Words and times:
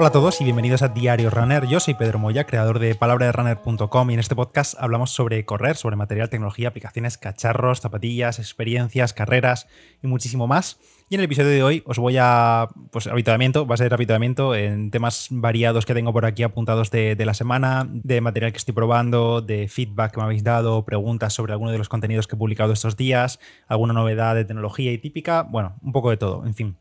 Hola 0.00 0.08
a 0.08 0.12
todos 0.12 0.40
y 0.40 0.44
bienvenidos 0.44 0.80
a 0.80 0.88
Diario 0.88 1.28
Runner. 1.28 1.66
Yo 1.66 1.78
soy 1.78 1.92
Pedro 1.92 2.18
Moya, 2.18 2.46
creador 2.46 2.78
de 2.78 2.94
palabraderunner.com 2.94 4.10
y 4.10 4.14
en 4.14 4.20
este 4.20 4.34
podcast 4.34 4.74
hablamos 4.78 5.10
sobre 5.10 5.44
correr, 5.44 5.76
sobre 5.76 5.94
material, 5.94 6.30
tecnología, 6.30 6.68
aplicaciones, 6.68 7.18
cacharros, 7.18 7.80
zapatillas, 7.80 8.38
experiencias, 8.38 9.12
carreras 9.12 9.66
y 10.02 10.06
muchísimo 10.06 10.46
más. 10.46 10.78
Y 11.12 11.16
en 11.16 11.22
el 11.22 11.24
episodio 11.24 11.50
de 11.50 11.62
hoy 11.64 11.82
os 11.86 11.98
voy 11.98 12.18
a, 12.20 12.68
pues 12.92 13.08
habituamiento, 13.08 13.66
va 13.66 13.74
a 13.74 13.78
ser 13.78 13.92
habituamiento 13.92 14.54
en 14.54 14.92
temas 14.92 15.26
variados 15.32 15.84
que 15.84 15.92
tengo 15.92 16.12
por 16.12 16.24
aquí 16.24 16.44
apuntados 16.44 16.92
de, 16.92 17.16
de, 17.16 17.24
la 17.24 17.34
semana, 17.34 17.84
de 17.90 18.20
material 18.20 18.52
que 18.52 18.58
estoy 18.58 18.74
probando, 18.74 19.40
de 19.40 19.66
feedback 19.66 20.12
que 20.12 20.18
me 20.18 20.26
habéis 20.26 20.44
dado, 20.44 20.84
preguntas 20.84 21.34
sobre 21.34 21.52
alguno 21.52 21.72
de 21.72 21.78
los 21.78 21.88
contenidos 21.88 22.28
que 22.28 22.36
he 22.36 22.38
publicado 22.38 22.72
estos 22.72 22.96
días, 22.96 23.40
alguna 23.66 23.92
novedad 23.92 24.36
de 24.36 24.44
tecnología 24.44 24.92
y 24.92 24.98
típica, 24.98 25.42
bueno, 25.42 25.74
un 25.82 25.90
poco 25.90 26.10
de 26.10 26.16
todo, 26.16 26.46
en 26.46 26.54
fin. 26.54 26.76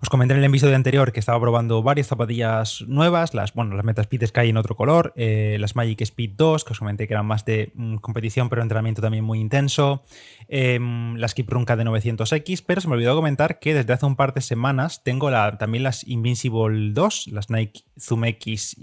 Os 0.00 0.08
comenté 0.08 0.32
en 0.32 0.40
el 0.40 0.46
episodio 0.46 0.76
anterior 0.76 1.12
que 1.12 1.20
estaba 1.20 1.38
probando 1.38 1.82
varias 1.82 2.06
zapatillas 2.06 2.84
nuevas, 2.88 3.34
las, 3.34 3.52
bueno, 3.52 3.76
las 3.76 3.84
Metaspeed 3.84 4.26
Sky 4.26 4.48
en 4.48 4.56
otro 4.56 4.76
color, 4.76 5.12
eh, 5.14 5.58
las 5.60 5.76
Magic 5.76 6.00
Speed 6.00 6.32
2, 6.36 6.64
que 6.64 6.72
os 6.72 6.78
comenté 6.78 7.06
que 7.06 7.12
eran 7.12 7.26
más 7.26 7.44
de 7.44 7.70
mm, 7.74 7.96
competición, 7.96 8.48
pero 8.48 8.62
entrenamiento 8.62 9.02
también 9.02 9.24
muy 9.24 9.40
intenso, 9.40 10.04
eh, 10.48 10.78
las 11.16 11.34
Kiprunka 11.34 11.76
de 11.76 11.84
900X, 11.84 12.64
pero 12.66 12.80
se 12.80 12.88
me 12.88 12.94
olvidó 12.94 13.14
comentar 13.14 13.58
que 13.58 13.73
desde 13.74 13.92
hace 13.92 14.06
un 14.06 14.16
par 14.16 14.32
de 14.32 14.40
semanas 14.40 15.02
tengo 15.04 15.30
la, 15.30 15.58
también 15.58 15.84
las 15.84 16.06
Invincible 16.06 16.92
2, 16.92 17.28
las 17.28 17.50
Nike 17.50 17.82
Zoom 17.98 18.24
X 18.24 18.76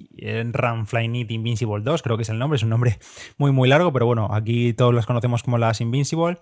Run 0.53 0.87
Flyknit 0.87 1.31
Invincible 1.31 1.81
2, 1.83 2.01
creo 2.01 2.17
que 2.17 2.23
es 2.23 2.29
el 2.29 2.37
nombre, 2.37 2.57
es 2.57 2.63
un 2.63 2.69
nombre 2.69 2.99
muy 3.37 3.51
muy 3.51 3.67
largo, 3.69 3.91
pero 3.91 4.05
bueno, 4.05 4.29
aquí 4.31 4.73
todos 4.73 4.93
las 4.93 5.05
conocemos 5.05 5.43
como 5.43 5.57
las 5.57 5.81
Invincible. 5.81 6.37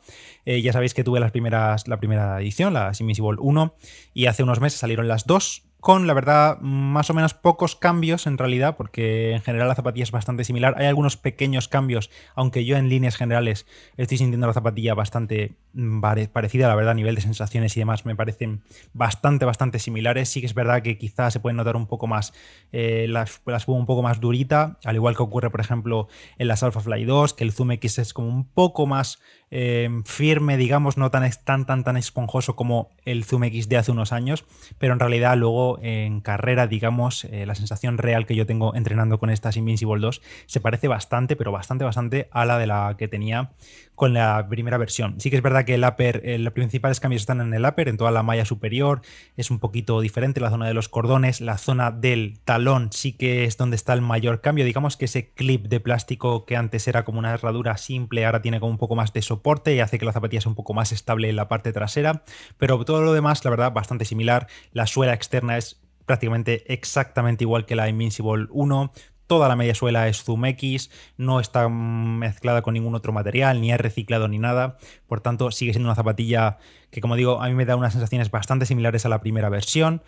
Eh, 0.46 0.62
ya 0.62 0.74
sabéis 0.74 0.94
que 0.94 1.04
tuve 1.04 1.20
las 1.20 1.32
primeras, 1.32 1.88
la 1.88 1.98
primera 1.98 2.42
edición, 2.42 2.74
las 2.74 3.00
Invincible 3.00 3.38
1, 3.40 3.76
y 4.14 4.26
hace 4.26 4.44
unos 4.44 4.60
meses 4.60 4.80
salieron 4.80 5.08
las 5.08 5.26
dos 5.26 5.69
con, 5.80 6.08
la 6.08 6.14
verdad, 6.14 6.60
más 6.60 7.10
o 7.10 7.14
menos 7.14 7.34
pocos 7.34 7.76
cambios 7.76 8.28
en 8.28 8.38
realidad, 8.38 8.76
porque 8.76 9.32
en 9.32 9.42
general 9.42 9.70
la 9.70 9.76
zapatilla 9.76 10.04
es 10.04 10.12
bastante 10.12 10.44
similar. 10.44 10.76
Hay 10.78 10.88
algunos 10.88 11.16
pequeños 11.16 11.70
cambios, 11.70 12.10
aunque 12.36 12.66
yo 12.66 12.76
en 12.76 12.90
líneas 12.90 13.16
generales 13.16 13.66
estoy 13.96 14.18
sintiendo 14.18 14.46
la 14.46 14.54
zapatilla 14.54 14.94
bastante 14.94 15.56
mm, 15.74 16.02
parecida, 16.34 16.68
la 16.68 16.76
verdad, 16.76 16.92
a 16.92 16.96
nivel 16.96 17.16
de 17.16 17.22
sensaciones 17.22 17.78
y 17.78 17.80
demás, 17.80 18.06
me 18.06 18.16
parecen 18.16 18.62
bastante, 18.94 19.46
bastante 19.46 19.80
similares. 19.80 20.28
Sí 20.28 20.42
que 20.42 20.48
es 20.48 20.54
verdad 20.54 20.82
que 20.82 20.98
quizás 20.98 21.32
se 21.32 21.40
pueden 21.40 21.56
notar 21.56 21.78
un 21.78 21.88
poco 21.88 22.08
más, 22.08 22.34
eh, 22.74 23.06
las, 23.08 23.42
las 23.46 23.68
un 23.68 23.86
poco 23.86 24.02
más 24.02 24.20
durita, 24.20 24.80
al 24.84 24.96
igual 24.96 25.16
que 25.16 25.24
ocurre, 25.24 25.50
por 25.50 25.62
ejemplo, 25.62 26.10
en 26.38 26.50
las 26.50 26.62
Alpha 26.62 26.82
Fly 26.82 27.06
2, 27.06 27.34
que 27.34 27.46
el 27.46 27.54
Zoom 27.54 27.72
X 27.72 28.00
es 28.00 28.14
como 28.14 28.28
un 28.28 28.50
poco 28.50 28.86
más 28.86 29.20
eh, 29.52 29.90
firme, 30.06 30.58
digamos, 30.58 30.98
no 30.98 31.10
tan, 31.10 31.30
tan, 31.44 31.66
tan, 31.66 31.84
tan 31.84 31.98
esponjoso 31.98 32.56
como 32.56 32.90
el 33.06 33.24
Zoom 33.24 33.46
X 33.46 33.68
de 33.68 33.78
hace 33.78 33.92
unos 33.92 34.14
años, 34.14 34.46
pero 34.78 34.94
en 34.94 35.00
realidad 35.00 35.36
luego 35.38 35.80
en 35.82 36.22
carrera, 36.22 36.68
digamos, 36.68 37.26
eh, 37.26 37.46
la 37.46 37.56
sensación 37.56 37.98
real 37.98 38.26
que 38.26 38.36
yo 38.36 38.46
tengo 38.46 38.76
entrenando 38.76 39.18
con 39.18 39.30
estas 39.30 39.58
Invincible 39.58 40.00
2 40.00 40.22
se 40.46 40.60
parece 40.60 40.88
bastante, 40.88 41.36
pero 41.36 41.52
bastante, 41.52 41.84
bastante 41.84 42.30
a 42.32 42.46
la 42.46 42.58
de 42.60 42.68
la 42.68 42.96
que 42.98 43.08
tenía 43.08 43.52
con 43.96 44.14
la 44.14 44.48
primera 44.48 44.78
versión. 44.78 45.20
Sí 45.20 45.30
que 45.30 45.36
es 45.36 45.42
verdad 45.42 45.66
que 45.66 45.76
el 45.76 45.84
upper, 45.84 46.24
los 46.40 46.54
principales 46.54 47.02
cambios 47.02 47.24
están 47.24 47.42
en 47.42 47.54
el 47.54 47.66
upper, 47.66 47.90
en 47.90 47.98
toda 47.98 48.12
la 48.12 48.24
malla 48.24 48.46
superior, 48.46 49.02
es 49.36 49.52
un 49.52 49.60
poquito 49.60 50.00
diferente 50.00 50.40
la 50.40 50.50
zona 50.50 50.68
de 50.68 50.74
los 50.74 50.88
cordones, 50.88 51.42
la 51.42 51.58
zona 51.58 51.92
del 51.92 52.40
talón 52.46 52.94
sí 52.94 53.12
que 53.12 53.44
es 53.44 53.58
donde 53.58 53.76
está 53.76 53.92
el 53.92 54.02
mayor 54.02 54.40
cambio, 54.40 54.64
digamos 54.64 54.96
que 54.96 55.06
ese 55.06 55.32
clip 55.32 55.68
de 55.68 55.82
plástico 55.82 56.46
que 56.46 56.56
antes 56.56 56.88
era 56.88 57.04
como 57.04 57.20
una 57.20 57.34
herradura 57.34 57.76
simple, 57.76 58.26
ahora 58.26 58.42
tiene 58.42 58.62
como 58.62 58.72
un 58.72 58.78
poco 58.78 58.96
más 58.96 59.12
de 59.12 59.22
soporte 59.22 59.39
y 59.66 59.80
hace 59.80 60.00
que 60.00 60.06
la 60.06 60.14
zapatilla 60.14 60.42
sea 60.42 60.50
un 60.50 60.56
poco 60.56 60.74
más 60.74 60.92
estable 60.92 61.30
en 61.30 61.36
la 61.36 61.48
parte 61.48 61.74
trasera, 61.74 62.24
pero 62.58 62.84
todo 62.86 63.02
lo 63.02 63.14
demás, 63.14 63.44
la 63.44 63.52
verdad, 63.52 63.72
bastante 63.72 64.06
similar, 64.06 64.48
la 64.72 64.88
suela 64.88 65.14
externa 65.14 65.58
es 65.58 65.82
prácticamente 66.06 66.72
exactamente 66.74 67.44
igual 67.44 67.66
que 67.66 67.76
la 67.76 67.88
Invincible 67.88 68.48
1, 68.52 68.92
Toda 69.30 69.48
la 69.48 69.56
media 69.56 69.76
suela 69.76 70.08
es 70.08 70.24
Zoom 70.24 70.44
X, 70.46 70.90
no 71.16 71.40
está 71.40 71.70
mezclada 71.70 72.64
con 72.64 72.74
ningún 72.74 72.96
otro 72.96 73.14
material, 73.14 73.62
ni 73.62 73.72
es 73.72 73.80
reciclado 73.80 74.28
ni 74.28 74.40
nada. 74.40 74.78
Por 75.06 75.22
tanto, 75.22 75.52
sigue 75.52 75.72
siendo 75.72 75.88
una 75.88 75.94
zapatilla 75.94 76.58
que, 76.90 77.00
como 77.00 77.16
digo, 77.16 77.40
a 77.40 77.48
mí 77.48 77.54
me 77.54 77.66
da 77.66 77.76
unas 77.76 77.94
sensaciones 77.94 78.32
bastante 78.32 78.66
similares 78.66 79.06
a 79.06 79.10
la 79.10 79.22
primera 79.22 79.50
versión. 79.50 80.02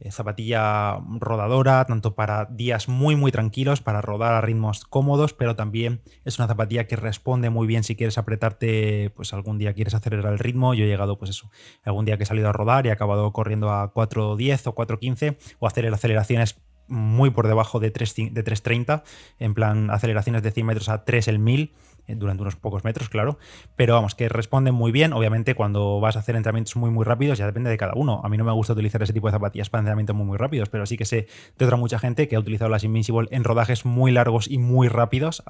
Eh, 0.00 0.12
zapatilla 0.12 1.00
rodadora, 1.18 1.84
tanto 1.84 2.14
para 2.14 2.44
días 2.44 2.88
muy 2.88 3.16
muy 3.16 3.32
tranquilos, 3.32 3.80
para 3.80 4.00
rodar 4.00 4.34
a 4.34 4.40
ritmos 4.40 4.84
cómodos, 4.84 5.34
pero 5.34 5.56
también 5.56 6.02
es 6.24 6.38
una 6.38 6.46
zapatilla 6.46 6.86
que 6.86 6.96
responde 6.96 7.50
muy 7.50 7.66
bien 7.66 7.82
si 7.82 7.96
quieres 7.96 8.16
apretarte, 8.16 9.10
pues 9.16 9.32
algún 9.32 9.58
día 9.58 9.74
quieres 9.74 9.94
acelerar 9.94 10.32
el 10.32 10.38
ritmo. 10.38 10.74
Yo 10.74 10.84
he 10.84 10.88
llegado, 10.88 11.18
pues 11.18 11.30
eso, 11.30 11.50
algún 11.84 12.04
día 12.04 12.16
que 12.16 12.22
he 12.22 12.26
salido 12.26 12.48
a 12.48 12.52
rodar 12.52 12.86
y 12.86 12.90
he 12.90 12.92
acabado 12.92 13.32
corriendo 13.32 13.70
a 13.70 13.92
4.10 13.92 14.66
o 14.66 14.74
4.15 14.74 15.36
o 15.58 15.66
hacer 15.66 15.92
aceleraciones 15.92 16.60
muy 16.88 17.30
por 17.30 17.46
debajo 17.46 17.80
de 17.80 17.92
3.30, 17.92 19.02
en 19.38 19.54
plan 19.54 19.90
aceleraciones 19.90 20.42
de 20.42 20.50
100 20.50 20.66
metros 20.66 20.88
a 20.88 21.04
3 21.04 21.28
el 21.28 21.38
1000 21.38 21.72
eh, 22.08 22.14
durante 22.14 22.42
unos 22.42 22.56
pocos 22.56 22.84
metros, 22.84 23.08
claro, 23.08 23.38
pero 23.76 23.94
vamos, 23.94 24.14
que 24.14 24.28
responden 24.28 24.74
muy 24.74 24.90
bien. 24.90 25.12
Obviamente, 25.12 25.54
cuando 25.54 26.00
vas 26.00 26.16
a 26.16 26.20
hacer 26.20 26.36
entrenamientos 26.36 26.74
muy, 26.76 26.90
muy 26.90 27.04
rápidos, 27.04 27.38
ya 27.38 27.46
depende 27.46 27.68
de 27.70 27.76
cada 27.76 27.92
uno. 27.94 28.22
A 28.24 28.28
mí 28.28 28.38
no 28.38 28.44
me 28.44 28.52
gusta 28.52 28.72
utilizar 28.72 29.02
ese 29.02 29.12
tipo 29.12 29.28
de 29.28 29.32
zapatillas 29.32 29.68
para 29.68 29.80
entrenamientos 29.80 30.16
muy, 30.16 30.24
muy 30.24 30.38
rápidos, 30.38 30.70
pero 30.70 30.86
sí 30.86 30.96
que 30.96 31.04
sé 31.04 31.28
de 31.58 31.64
otra 31.64 31.76
mucha 31.76 31.98
gente 31.98 32.26
que 32.26 32.36
ha 32.36 32.38
utilizado 32.38 32.70
las 32.70 32.82
Invincible 32.82 33.28
en 33.30 33.44
rodajes 33.44 33.84
muy 33.84 34.10
largos 34.10 34.48
y 34.48 34.56
muy 34.56 34.88
rápidos, 34.88 35.42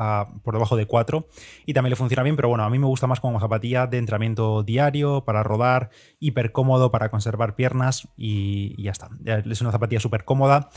por 0.43 0.55
debajo 0.55 0.77
de 0.77 0.87
4, 0.87 1.29
y 1.67 1.75
también 1.75 1.91
le 1.91 1.97
funciona 1.97 2.25
bien, 2.25 2.35
pero 2.35 2.49
bueno, 2.49 2.65
a 2.65 2.71
mí 2.71 2.79
me 2.79 2.87
gusta 2.87 3.07
más 3.07 3.21
como 3.21 3.39
zapatilla 3.39 3.87
de 3.87 3.99
entrenamiento 3.99 4.65
diario, 4.65 5.25
para 5.25 5.45
rodar, 5.45 5.91
hiper 6.19 6.51
cómodo, 6.51 6.91
para 6.91 7.11
conservar 7.11 7.55
piernas 7.55 8.09
y, 8.17 8.83
ya 8.83 8.91
está. 8.91 9.11
Es 9.25 9.61
una 9.61 9.71
zapatilla 9.71 10.01
súper 10.01 10.25
cómoda. 10.25 10.71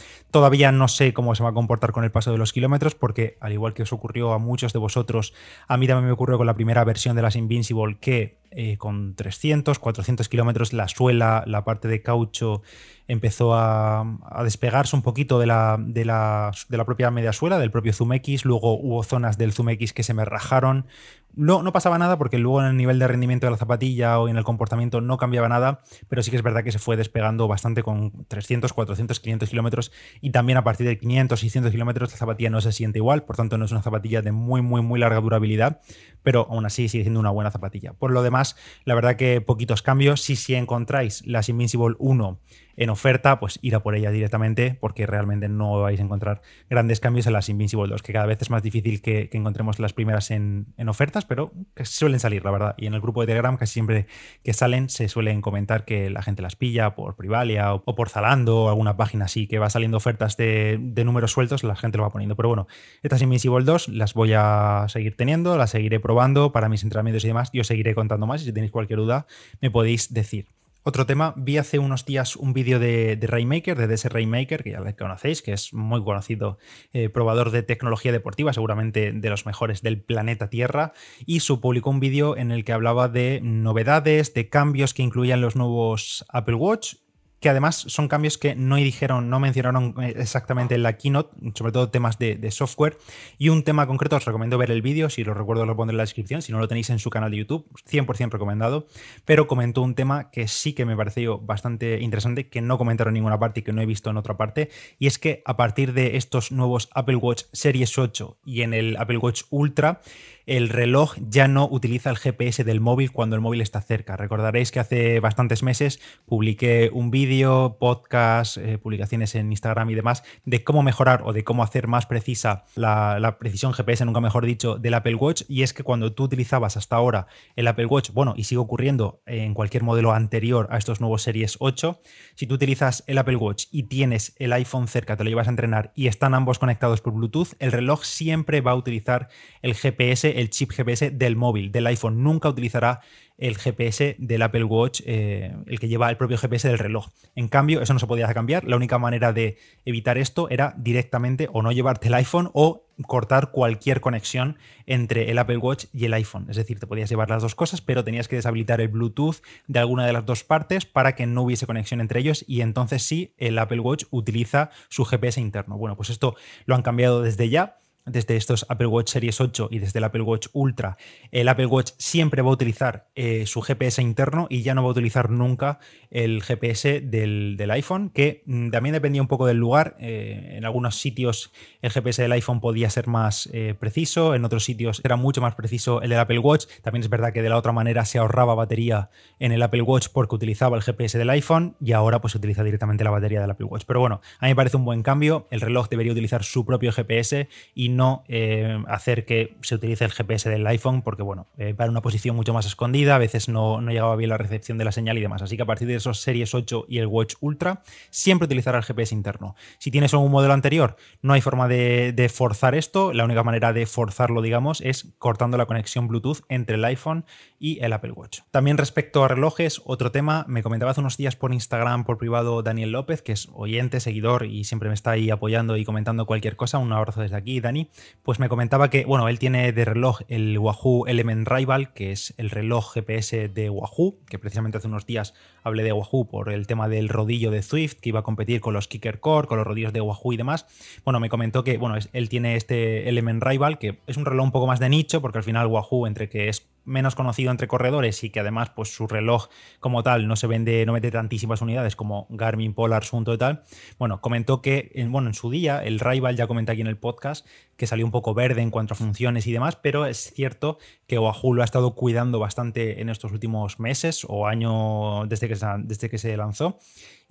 Todavía 0.51 0.73
no 0.73 0.89
sé 0.89 1.13
cómo 1.13 1.33
se 1.33 1.43
va 1.43 1.51
a 1.51 1.53
comportar 1.53 1.93
con 1.93 2.03
el 2.03 2.11
paso 2.11 2.33
de 2.33 2.37
los 2.37 2.51
kilómetros, 2.51 2.93
porque 2.93 3.37
al 3.39 3.53
igual 3.53 3.73
que 3.73 3.83
os 3.83 3.93
ocurrió 3.93 4.33
a 4.33 4.37
muchos 4.37 4.73
de 4.73 4.79
vosotros, 4.79 5.33
a 5.65 5.77
mí 5.77 5.87
también 5.87 6.07
me 6.07 6.11
ocurrió 6.11 6.37
con 6.37 6.45
la 6.45 6.55
primera 6.55 6.83
versión 6.83 7.15
de 7.15 7.21
las 7.21 7.37
Invincible 7.37 7.99
que 8.01 8.41
eh, 8.51 8.75
con 8.77 9.15
300, 9.15 9.79
400 9.79 10.27
kilómetros 10.27 10.73
la 10.73 10.89
suela, 10.89 11.45
la 11.47 11.63
parte 11.63 11.87
de 11.87 12.01
caucho 12.01 12.63
empezó 13.07 13.53
a, 13.53 14.03
despegarse 14.43 14.93
un 14.93 15.03
poquito 15.03 15.39
de 15.39 15.45
la, 15.45 15.77
de, 15.79 16.03
la, 16.03 16.51
de 16.67 16.77
la, 16.77 16.83
propia 16.83 17.11
media 17.11 17.31
suela, 17.31 17.57
del 17.57 17.71
propio 17.71 17.93
Zoom 17.93 18.11
X. 18.11 18.43
Luego 18.43 18.77
hubo 18.77 19.03
zonas 19.03 19.37
del 19.37 19.53
Zoom 19.53 19.69
X 19.69 19.93
que 19.93 20.03
se 20.03 20.13
me 20.13 20.25
rajaron. 20.25 20.85
No, 21.33 21.63
no 21.63 21.71
pasaba 21.71 21.97
nada 21.97 22.17
porque 22.17 22.37
luego 22.37 22.61
en 22.61 22.67
el 22.67 22.77
nivel 22.77 22.99
de 22.99 23.07
rendimiento 23.07 23.47
de 23.47 23.51
la 23.51 23.57
zapatilla 23.57 24.19
o 24.19 24.27
en 24.27 24.37
el 24.37 24.43
comportamiento 24.43 24.99
no 24.99 25.17
cambiaba 25.17 25.47
nada, 25.47 25.81
pero 26.09 26.23
sí 26.23 26.29
que 26.29 26.37
es 26.37 26.43
verdad 26.43 26.63
que 26.63 26.71
se 26.71 26.79
fue 26.79 26.97
despegando 26.97 27.47
bastante 27.47 27.83
con 27.83 28.25
300, 28.27 28.73
400, 28.73 29.19
500 29.19 29.49
kilómetros 29.49 29.91
y 30.19 30.31
también 30.31 30.57
a 30.57 30.63
partir 30.63 30.87
de 30.87 30.97
500, 30.97 31.39
600 31.39 31.71
kilómetros 31.71 32.11
la 32.11 32.17
zapatilla 32.17 32.49
no 32.49 32.59
se 32.59 32.71
siente 32.71 32.99
igual, 32.99 33.23
por 33.23 33.37
tanto 33.37 33.57
no 33.57 33.65
es 33.65 33.71
una 33.71 33.81
zapatilla 33.81 34.21
de 34.21 34.31
muy, 34.31 34.61
muy, 34.61 34.81
muy 34.81 34.99
larga 34.99 35.21
durabilidad, 35.21 35.81
pero 36.23 36.47
aún 36.49 36.65
así 36.65 36.89
sigue 36.89 37.03
siendo 37.03 37.19
una 37.19 37.29
buena 37.29 37.51
zapatilla. 37.51 37.93
Por 37.93 38.11
lo 38.11 38.23
demás, 38.23 38.55
la 38.83 38.95
verdad 38.95 39.15
que 39.15 39.41
poquitos 39.41 39.81
cambios. 39.81 40.21
Si, 40.21 40.35
si 40.35 40.55
encontráis 40.55 41.25
las 41.25 41.49
Invincible 41.49 41.95
1 41.99 42.39
en 42.75 42.89
oferta, 42.89 43.39
pues 43.39 43.59
ir 43.61 43.75
a 43.75 43.81
por 43.81 43.95
ella 43.95 44.11
directamente 44.11 44.77
porque 44.79 45.05
realmente 45.05 45.49
no 45.49 45.81
vais 45.81 45.99
a 45.99 46.03
encontrar 46.03 46.41
grandes 46.69 46.99
cambios 46.99 47.27
en 47.27 47.33
las 47.33 47.49
Invincible 47.49 47.87
2, 47.89 48.01
que 48.01 48.13
cada 48.13 48.25
vez 48.25 48.41
es 48.41 48.49
más 48.49 48.63
difícil 48.63 49.01
que, 49.01 49.29
encontremos 49.31 49.79
las 49.79 49.93
primeras 49.93 50.29
en, 50.31 50.73
ofertas, 50.87 51.25
pero 51.25 51.51
suelen 51.83 52.19
salir, 52.19 52.43
la 52.43 52.51
verdad. 52.51 52.75
Y 52.77 52.85
en 52.85 52.93
el 52.93 53.01
grupo 53.01 53.21
de 53.21 53.27
Telegram 53.27 53.57
casi 53.57 53.73
siempre 53.73 54.07
que 54.43 54.53
salen 54.53 54.89
se 54.89 55.07
suelen 55.07 55.41
comentar 55.41 55.85
que 55.85 56.09
la 56.09 56.21
gente 56.21 56.41
las 56.41 56.55
pilla 56.55 56.95
por 56.95 57.15
Privalia 57.15 57.73
o, 57.73 57.95
por 57.95 58.09
Zalando 58.09 58.63
o 58.63 58.69
alguna 58.69 58.97
página 58.97 59.25
así 59.25 59.47
que 59.47 59.59
va 59.59 59.69
saliendo 59.69 59.97
ofertas 59.97 60.37
de, 60.37 60.79
números 61.05 61.31
sueltos, 61.31 61.63
la 61.63 61.75
gente 61.75 61.97
lo 61.97 62.03
va 62.03 62.11
poniendo. 62.11 62.35
Pero 62.35 62.49
bueno, 62.49 62.67
estas 63.03 63.21
Invincible 63.21 63.63
2 63.63 63.89
las 63.89 64.13
voy 64.13 64.33
a 64.35 64.85
seguir 64.89 65.15
teniendo, 65.15 65.57
las 65.57 65.71
seguiré 65.71 65.99
probando 65.99 66.51
para 66.51 66.69
mis 66.69 66.83
entrenamientos 66.83 67.23
y 67.23 67.27
demás. 67.27 67.49
Yo 67.53 67.63
seguiré 67.63 67.95
contando 67.95 68.27
más 68.27 68.41
y 68.41 68.45
si 68.45 68.53
tenéis 68.53 68.71
cualquier 68.71 68.99
duda 68.99 69.25
me 69.61 69.71
podéis 69.71 70.13
decir. 70.13 70.60
Otro 70.83 71.05
tema, 71.05 71.35
vi 71.37 71.59
hace 71.59 71.77
unos 71.77 72.05
días 72.05 72.35
un 72.35 72.53
vídeo 72.53 72.79
de, 72.79 73.15
de, 73.15 73.27
Rainmaker, 73.27 73.77
de 73.77 73.85
DS 73.85 74.05
Rainmaker, 74.05 74.63
que 74.63 74.71
ya 74.71 74.81
le 74.81 74.95
conocéis, 74.95 75.43
que 75.43 75.53
es 75.53 75.75
muy 75.75 76.03
conocido 76.03 76.57
eh, 76.91 77.07
probador 77.09 77.51
de 77.51 77.61
tecnología 77.61 78.11
deportiva, 78.11 78.51
seguramente 78.51 79.11
de 79.11 79.29
los 79.29 79.45
mejores 79.45 79.83
del 79.83 80.01
planeta 80.01 80.49
Tierra, 80.49 80.93
y 81.23 81.41
su 81.41 81.61
publicó 81.61 81.91
un 81.91 81.99
vídeo 81.99 82.35
en 82.35 82.51
el 82.51 82.65
que 82.65 82.73
hablaba 82.73 83.09
de 83.09 83.41
novedades, 83.43 84.33
de 84.33 84.49
cambios 84.49 84.95
que 84.95 85.03
incluían 85.03 85.39
los 85.39 85.55
nuevos 85.55 86.25
Apple 86.29 86.55
Watch 86.55 86.95
que 87.41 87.49
además 87.49 87.83
son 87.87 88.07
cambios 88.07 88.37
que 88.37 88.55
no 88.55 88.75
dijeron, 88.75 89.29
no 89.29 89.39
mencionaron 89.39 89.95
eh, 90.01 90.13
exactamente 90.17 90.75
en 90.75 90.83
la 90.83 90.95
keynote, 90.95 91.35
sobre 91.55 91.71
todo 91.71 91.89
temas 91.89 92.19
de, 92.19 92.51
software. 92.51 92.97
Y 93.39 93.49
un 93.49 93.63
tema 93.63 93.87
concreto, 93.87 94.15
os 94.15 94.25
recomiendo 94.25 94.57
ver 94.59 94.69
el 94.69 94.83
vídeo, 94.83 95.09
si 95.09 95.23
lo 95.23 95.33
recuerdo 95.33 95.65
lo 95.65 95.75
pondré 95.75 95.93
en 95.93 95.97
la 95.97 96.03
descripción, 96.03 96.43
si 96.43 96.51
no 96.51 96.59
lo 96.59 96.67
tenéis 96.67 96.91
en 96.91 96.99
su 96.99 97.09
canal 97.09 97.31
de 97.31 97.37
YouTube, 97.37 97.65
100% 97.89 98.29
recomendado. 98.29 98.85
Pero 99.25 99.47
comentó 99.47 99.81
un 99.81 99.95
tema 99.95 100.29
que 100.29 100.47
sí 100.47 100.73
que 100.73 100.85
me 100.85 100.95
pareció 100.95 101.39
bastante 101.39 101.99
interesante, 101.99 102.47
que 102.47 102.61
no 102.61 102.77
comentaron 102.77 103.11
en 103.11 103.15
ninguna 103.15 103.39
parte 103.39 103.61
y 103.61 103.63
que 103.63 103.73
no 103.73 103.81
he 103.81 103.87
visto 103.87 104.11
en 104.11 104.17
otra 104.17 104.37
parte, 104.37 104.69
y 104.99 105.07
es 105.07 105.17
que 105.17 105.41
a 105.45 105.57
partir 105.57 105.93
de 105.93 106.17
estos 106.17 106.51
nuevos 106.51 106.89
Apple 106.93 107.15
Watch 107.15 107.43
Series 107.53 107.97
8 107.97 108.37
y 108.45 108.61
en 108.61 108.75
el 108.75 108.97
Apple 108.97 109.17
Watch 109.17 109.43
Ultra, 109.49 110.01
el 110.45 110.69
reloj 110.69 111.15
ya 111.29 111.47
no 111.47 111.67
utiliza 111.69 112.09
el 112.09 112.17
GPS 112.17 112.63
del 112.63 112.79
móvil 112.79 113.11
cuando 113.11 113.35
el 113.35 113.41
móvil 113.41 113.61
está 113.61 113.81
cerca. 113.81 114.17
Recordaréis 114.17 114.71
que 114.71 114.79
hace 114.79 115.19
bastantes 115.19 115.63
meses 115.63 115.99
publiqué 116.25 116.89
un 116.93 117.11
vídeo, 117.11 117.77
podcast, 117.79 118.57
eh, 118.57 118.77
publicaciones 118.77 119.35
en 119.35 119.51
Instagram 119.51 119.89
y 119.89 119.95
demás 119.95 120.23
de 120.45 120.63
cómo 120.63 120.83
mejorar 120.83 121.21
o 121.25 121.33
de 121.33 121.43
cómo 121.43 121.63
hacer 121.63 121.87
más 121.87 122.05
precisa 122.05 122.65
la, 122.75 123.19
la, 123.19 123.37
precisión 123.37 123.73
GPS, 123.73 124.05
nunca 124.05 124.21
mejor 124.21 124.45
dicho, 124.45 124.77
del 124.77 124.93
Apple 124.93 125.15
Watch. 125.15 125.43
Y 125.47 125.63
es 125.63 125.73
que 125.73 125.83
cuando 125.83 126.13
tú 126.13 126.23
utilizabas 126.23 126.77
hasta 126.77 126.95
ahora 126.95 127.27
el 127.55 127.67
Apple 127.67 127.85
Watch, 127.85 128.11
bueno, 128.11 128.33
y 128.35 128.43
sigue 128.43 128.59
ocurriendo 128.59 129.21
en 129.25 129.53
cualquier 129.53 129.83
modelo 129.83 130.13
anterior 130.13 130.67
a 130.71 130.77
estos 130.77 131.01
nuevos 131.01 131.23
Series 131.23 131.57
8, 131.59 132.01
si 132.35 132.47
tú 132.47 132.55
utilizas 132.55 133.03
el 133.07 133.17
Apple 133.17 133.35
Watch 133.35 133.65
y 133.71 133.83
tienes 133.83 134.35
el 134.39 134.53
iPhone 134.53 134.87
cerca, 134.87 135.15
te 135.15 135.23
lo 135.23 135.29
llevas 135.29 135.47
a 135.47 135.51
entrenar 135.51 135.91
y 135.95 136.07
están 136.07 136.33
ambos 136.33 136.59
conectados 136.59 137.01
por 137.01 137.13
Bluetooth, 137.13 137.53
el 137.59 137.71
reloj 137.71 138.03
siempre 138.03 138.61
va 138.61 138.71
a 138.71 138.75
utilizar 138.75 139.29
el 139.61 139.75
GPS, 139.75 140.30
el 140.39 140.49
chip 140.49 140.71
GPS 140.71 141.11
del 141.11 141.35
móvil, 141.35 141.71
del 141.71 141.87
iPhone. 141.87 142.23
Nunca 142.23 142.49
utilizará 142.49 143.01
el 143.41 143.57
GPS 143.57 144.15
del 144.19 144.41
Apple 144.43 144.63
Watch, 144.63 145.01
eh, 145.05 145.55
el 145.65 145.79
que 145.79 145.87
lleva 145.87 146.09
el 146.09 146.17
propio 146.17 146.37
GPS 146.37 146.67
del 146.67 146.77
reloj. 146.77 147.07
En 147.35 147.47
cambio, 147.47 147.81
eso 147.81 147.91
no 147.91 147.99
se 147.99 148.05
podía 148.05 148.31
cambiar. 148.33 148.65
La 148.65 148.75
única 148.75 148.99
manera 148.99 149.33
de 149.33 149.57
evitar 149.83 150.19
esto 150.19 150.47
era 150.49 150.75
directamente 150.77 151.49
o 151.51 151.63
no 151.63 151.71
llevarte 151.71 152.07
el 152.07 152.13
iPhone 152.13 152.51
o 152.53 152.85
cortar 153.07 153.49
cualquier 153.49 153.99
conexión 153.99 154.57
entre 154.85 155.31
el 155.31 155.39
Apple 155.39 155.57
Watch 155.57 155.85
y 155.91 156.05
el 156.05 156.13
iPhone. 156.13 156.45
Es 156.49 156.55
decir, 156.55 156.79
te 156.79 156.85
podías 156.85 157.09
llevar 157.09 157.31
las 157.31 157.41
dos 157.41 157.55
cosas, 157.55 157.81
pero 157.81 158.03
tenías 158.03 158.27
que 158.27 158.35
deshabilitar 158.35 158.79
el 158.79 158.89
Bluetooth 158.89 159.37
de 159.67 159.79
alguna 159.79 160.05
de 160.05 160.13
las 160.13 160.25
dos 160.25 160.43
partes 160.43 160.85
para 160.85 161.15
que 161.15 161.25
no 161.25 161.41
hubiese 161.41 161.65
conexión 161.65 161.99
entre 161.99 162.19
ellos 162.19 162.45
y 162.47 162.61
entonces 162.61 163.01
sí 163.01 163.33
el 163.37 163.57
Apple 163.57 163.79
Watch 163.79 164.03
utiliza 164.11 164.69
su 164.89 165.03
GPS 165.03 165.41
interno. 165.41 165.77
Bueno, 165.77 165.95
pues 165.95 166.11
esto 166.11 166.35
lo 166.65 166.75
han 166.75 166.83
cambiado 166.83 167.23
desde 167.23 167.49
ya 167.49 167.77
desde 168.05 168.35
estos 168.35 168.65
Apple 168.69 168.87
Watch 168.87 169.09
Series 169.09 169.39
8 169.39 169.69
y 169.71 169.79
desde 169.79 169.99
el 169.99 170.05
Apple 170.05 170.21
Watch 170.21 170.47
Ultra, 170.53 170.97
el 171.31 171.47
Apple 171.47 171.65
Watch 171.65 171.91
siempre 171.97 172.41
va 172.41 172.49
a 172.49 172.53
utilizar 172.53 173.09
eh, 173.15 173.45
su 173.45 173.61
GPS 173.61 174.01
interno 174.01 174.47
y 174.49 174.63
ya 174.63 174.73
no 174.73 174.83
va 174.83 174.89
a 174.89 174.91
utilizar 174.91 175.29
nunca 175.29 175.79
el 176.09 176.41
GPS 176.43 177.01
del, 177.01 177.71
iPhone, 177.71 178.09
que 178.09 178.43
mm, 178.45 178.69
también 178.69 178.93
dependía 178.93 179.21
un 179.21 179.27
poco 179.27 179.45
del 179.45 179.57
lugar. 179.57 179.95
Eh, 179.99 180.55
en 180.57 180.65
algunos 180.65 180.97
sitios 180.97 181.51
el 181.81 181.91
GPS 181.91 182.21
del 182.21 182.31
iPhone 182.33 182.59
podía 182.59 182.89
ser 182.89 183.07
más 183.07 183.49
eh, 183.53 183.75
preciso, 183.79 184.35
en 184.35 184.45
otros 184.45 184.63
sitios 184.63 185.01
era 185.03 185.15
mucho 185.15 185.41
más 185.41 185.55
preciso 185.55 186.01
el 186.01 186.09
del 186.09 186.19
Apple 186.19 186.39
Watch. 186.39 186.65
También 186.81 187.03
es 187.03 187.09
verdad 187.09 187.33
que 187.33 187.41
de 187.41 187.49
la 187.49 187.57
otra 187.57 187.71
manera 187.71 188.05
se 188.05 188.17
ahorraba 188.17 188.55
batería 188.55 189.09
en 189.39 189.51
el 189.51 189.61
Apple 189.61 189.81
Watch 189.81 190.07
porque 190.11 190.35
utilizaba 190.35 190.77
el 190.77 190.83
GPS 190.83 191.17
del 191.17 191.29
iPhone 191.29 191.75
y 191.79 191.93
ahora 191.93 192.21
pues 192.21 192.31
se 192.33 192.37
utiliza 192.37 192.63
directamente 192.63 193.03
la 193.03 193.11
batería 193.11 193.41
del 193.41 193.51
Apple 193.51 193.65
Watch. 193.65 193.83
Pero 193.85 193.99
bueno, 193.99 194.21
a 194.39 194.45
mí 194.45 194.51
me 194.51 194.55
parece 194.55 194.77
un 194.77 194.85
buen 194.85 195.03
cambio. 195.03 195.47
El 195.51 195.61
reloj 195.61 195.89
debería 195.89 196.11
utilizar 196.11 196.43
su 196.43 196.65
propio 196.65 196.91
GPS 196.91 197.47
y 197.73 197.89
no 197.91 198.23
eh, 198.27 198.81
hacer 198.87 199.25
que 199.25 199.55
se 199.61 199.75
utilice 199.75 200.05
el 200.05 200.11
GPS 200.11 200.49
del 200.49 200.65
iPhone, 200.67 201.01
porque 201.01 201.21
bueno, 201.21 201.47
eh, 201.57 201.75
en 201.77 201.89
una 201.89 202.01
posición 202.01 202.35
mucho 202.35 202.53
más 202.53 202.65
escondida, 202.65 203.15
a 203.15 203.17
veces 203.17 203.49
no, 203.49 203.81
no, 203.81 203.91
llegaba 203.91 204.15
bien 204.15 204.29
la 204.29 204.37
recepción 204.37 204.77
de 204.77 204.85
la 204.85 204.91
señal 204.91 205.17
y 205.17 205.21
demás. 205.21 205.41
Así 205.41 205.55
que 205.55 205.63
a 205.63 205.65
partir 205.65 205.87
de 205.87 205.95
esos 205.95 206.21
Series 206.21 206.53
8 206.53 206.85
y 206.87 206.97
el 206.97 207.07
Watch 207.07 207.35
Ultra, 207.41 207.83
siempre 208.09 208.45
utilizará 208.45 208.77
el 208.77 208.83
GPS 208.83 209.13
interno. 209.13 209.55
Si 209.77 209.91
tienes 209.91 210.13
un 210.13 210.31
modelo 210.31 210.53
anterior, 210.53 210.95
no 211.21 211.33
hay 211.33 211.41
forma 211.41 211.67
de, 211.67 212.13
de 212.13 212.29
forzar 212.29 212.75
esto. 212.75 213.13
La 213.13 213.25
única 213.25 213.43
manera 213.43 213.73
de 213.73 213.85
forzarlo, 213.85 214.41
digamos, 214.41 214.81
es 214.81 215.13
cortando 215.17 215.57
la 215.57 215.65
conexión 215.65 216.07
Bluetooth 216.07 216.41
entre 216.49 216.75
el 216.75 216.85
iPhone 216.85 217.25
y 217.59 217.83
el 217.83 217.93
Apple 217.93 218.11
Watch. 218.11 218.41
También 218.51 218.77
respecto 218.77 219.23
a 219.23 219.27
relojes, 219.27 219.81
otro 219.85 220.11
tema, 220.11 220.45
me 220.47 220.63
comentaba 220.63 220.91
hace 220.91 221.01
unos 221.01 221.17
días 221.17 221.35
por 221.35 221.53
Instagram, 221.53 222.05
por 222.05 222.17
privado, 222.17 222.63
Daniel 222.63 222.91
López, 222.91 223.21
que 223.21 223.33
es 223.33 223.49
oyente, 223.53 223.99
seguidor 223.99 224.45
y 224.45 224.63
siempre 224.63 224.89
me 224.89 224.95
está 224.95 225.11
ahí 225.11 225.29
apoyando 225.29 225.77
y 225.77 225.85
comentando 225.85 226.25
cualquier 226.25 226.55
cosa. 226.55 226.77
Un 226.77 226.93
abrazo 226.93 227.21
desde 227.21 227.35
aquí, 227.35 227.59
Dani 227.59 227.80
pues 228.23 228.39
me 228.39 228.49
comentaba 228.49 228.89
que, 228.89 229.05
bueno, 229.05 229.27
él 229.27 229.39
tiene 229.39 229.71
de 229.71 229.85
reloj 229.85 230.21
el 230.27 230.57
Wahoo 230.57 231.07
Element 231.07 231.47
Rival, 231.47 231.93
que 231.93 232.11
es 232.11 232.33
el 232.37 232.49
reloj 232.49 232.93
GPS 232.93 233.49
de 233.49 233.69
Wahoo, 233.69 234.19
que 234.29 234.39
precisamente 234.39 234.77
hace 234.77 234.87
unos 234.87 235.05
días 235.05 235.33
hablé 235.63 235.83
de 235.83 235.93
Wahoo 235.93 236.27
por 236.27 236.51
el 236.51 236.67
tema 236.67 236.87
del 236.87 237.09
rodillo 237.09 237.51
de 237.51 237.61
Swift, 237.61 237.95
que 238.01 238.09
iba 238.09 238.19
a 238.19 238.23
competir 238.23 238.61
con 238.61 238.73
los 238.73 238.87
Kicker 238.87 239.19
Core, 239.19 239.47
con 239.47 239.57
los 239.57 239.67
rodillos 239.67 239.93
de 239.93 240.01
Wahoo 240.01 240.33
y 240.33 240.37
demás. 240.37 240.65
Bueno, 241.03 241.19
me 241.19 241.29
comentó 241.29 241.63
que, 241.63 241.77
bueno, 241.77 241.95
él 242.13 242.29
tiene 242.29 242.55
este 242.55 243.09
Element 243.09 243.43
Rival, 243.43 243.77
que 243.77 243.99
es 244.07 244.17
un 244.17 244.25
reloj 244.25 244.45
un 244.45 244.51
poco 244.51 244.67
más 244.67 244.79
de 244.79 244.89
nicho, 244.89 245.21
porque 245.21 245.37
al 245.37 245.43
final 245.43 245.67
Wahoo, 245.67 246.07
entre 246.07 246.29
que 246.29 246.49
es 246.49 246.67
menos 246.83 247.15
conocido 247.15 247.51
entre 247.51 247.67
corredores 247.67 248.23
y 248.23 248.29
que 248.29 248.39
además 248.39 248.71
pues 248.71 248.93
su 248.93 249.07
reloj 249.07 249.49
como 249.79 250.03
tal 250.03 250.27
no 250.27 250.35
se 250.35 250.47
vende, 250.47 250.85
no 250.85 250.93
vende 250.93 251.11
tantísimas 251.11 251.61
unidades 251.61 251.95
como 251.95 252.27
Garmin, 252.29 252.73
Polar, 252.73 253.03
Sunto 253.03 253.33
y 253.33 253.37
tal. 253.37 253.63
Bueno, 253.99 254.21
comentó 254.21 254.61
que 254.61 254.91
en, 254.95 255.11
bueno, 255.11 255.27
en 255.27 255.33
su 255.33 255.49
día 255.51 255.83
el 255.83 255.99
Rival 255.99 256.35
ya 256.35 256.47
comenté 256.47 256.71
aquí 256.71 256.81
en 256.81 256.87
el 256.87 256.97
podcast 256.97 257.47
que 257.81 257.87
salió 257.87 258.05
un 258.05 258.11
poco 258.11 258.35
verde 258.35 258.61
en 258.61 258.69
cuanto 258.69 258.93
a 258.93 258.95
funciones 258.95 259.47
y 259.47 259.51
demás, 259.51 259.75
pero 259.75 260.05
es 260.05 260.31
cierto 260.35 260.77
que 261.07 261.17
Wahoo 261.17 261.55
lo 261.55 261.63
ha 261.63 261.65
estado 261.65 261.95
cuidando 261.95 262.37
bastante 262.37 263.01
en 263.01 263.09
estos 263.09 263.31
últimos 263.31 263.79
meses 263.79 264.23
o 264.29 264.45
año 264.45 265.25
desde 265.25 265.47
que, 265.47 265.57
desde 265.79 266.07
que 266.07 266.19
se 266.19 266.37
lanzó 266.37 266.77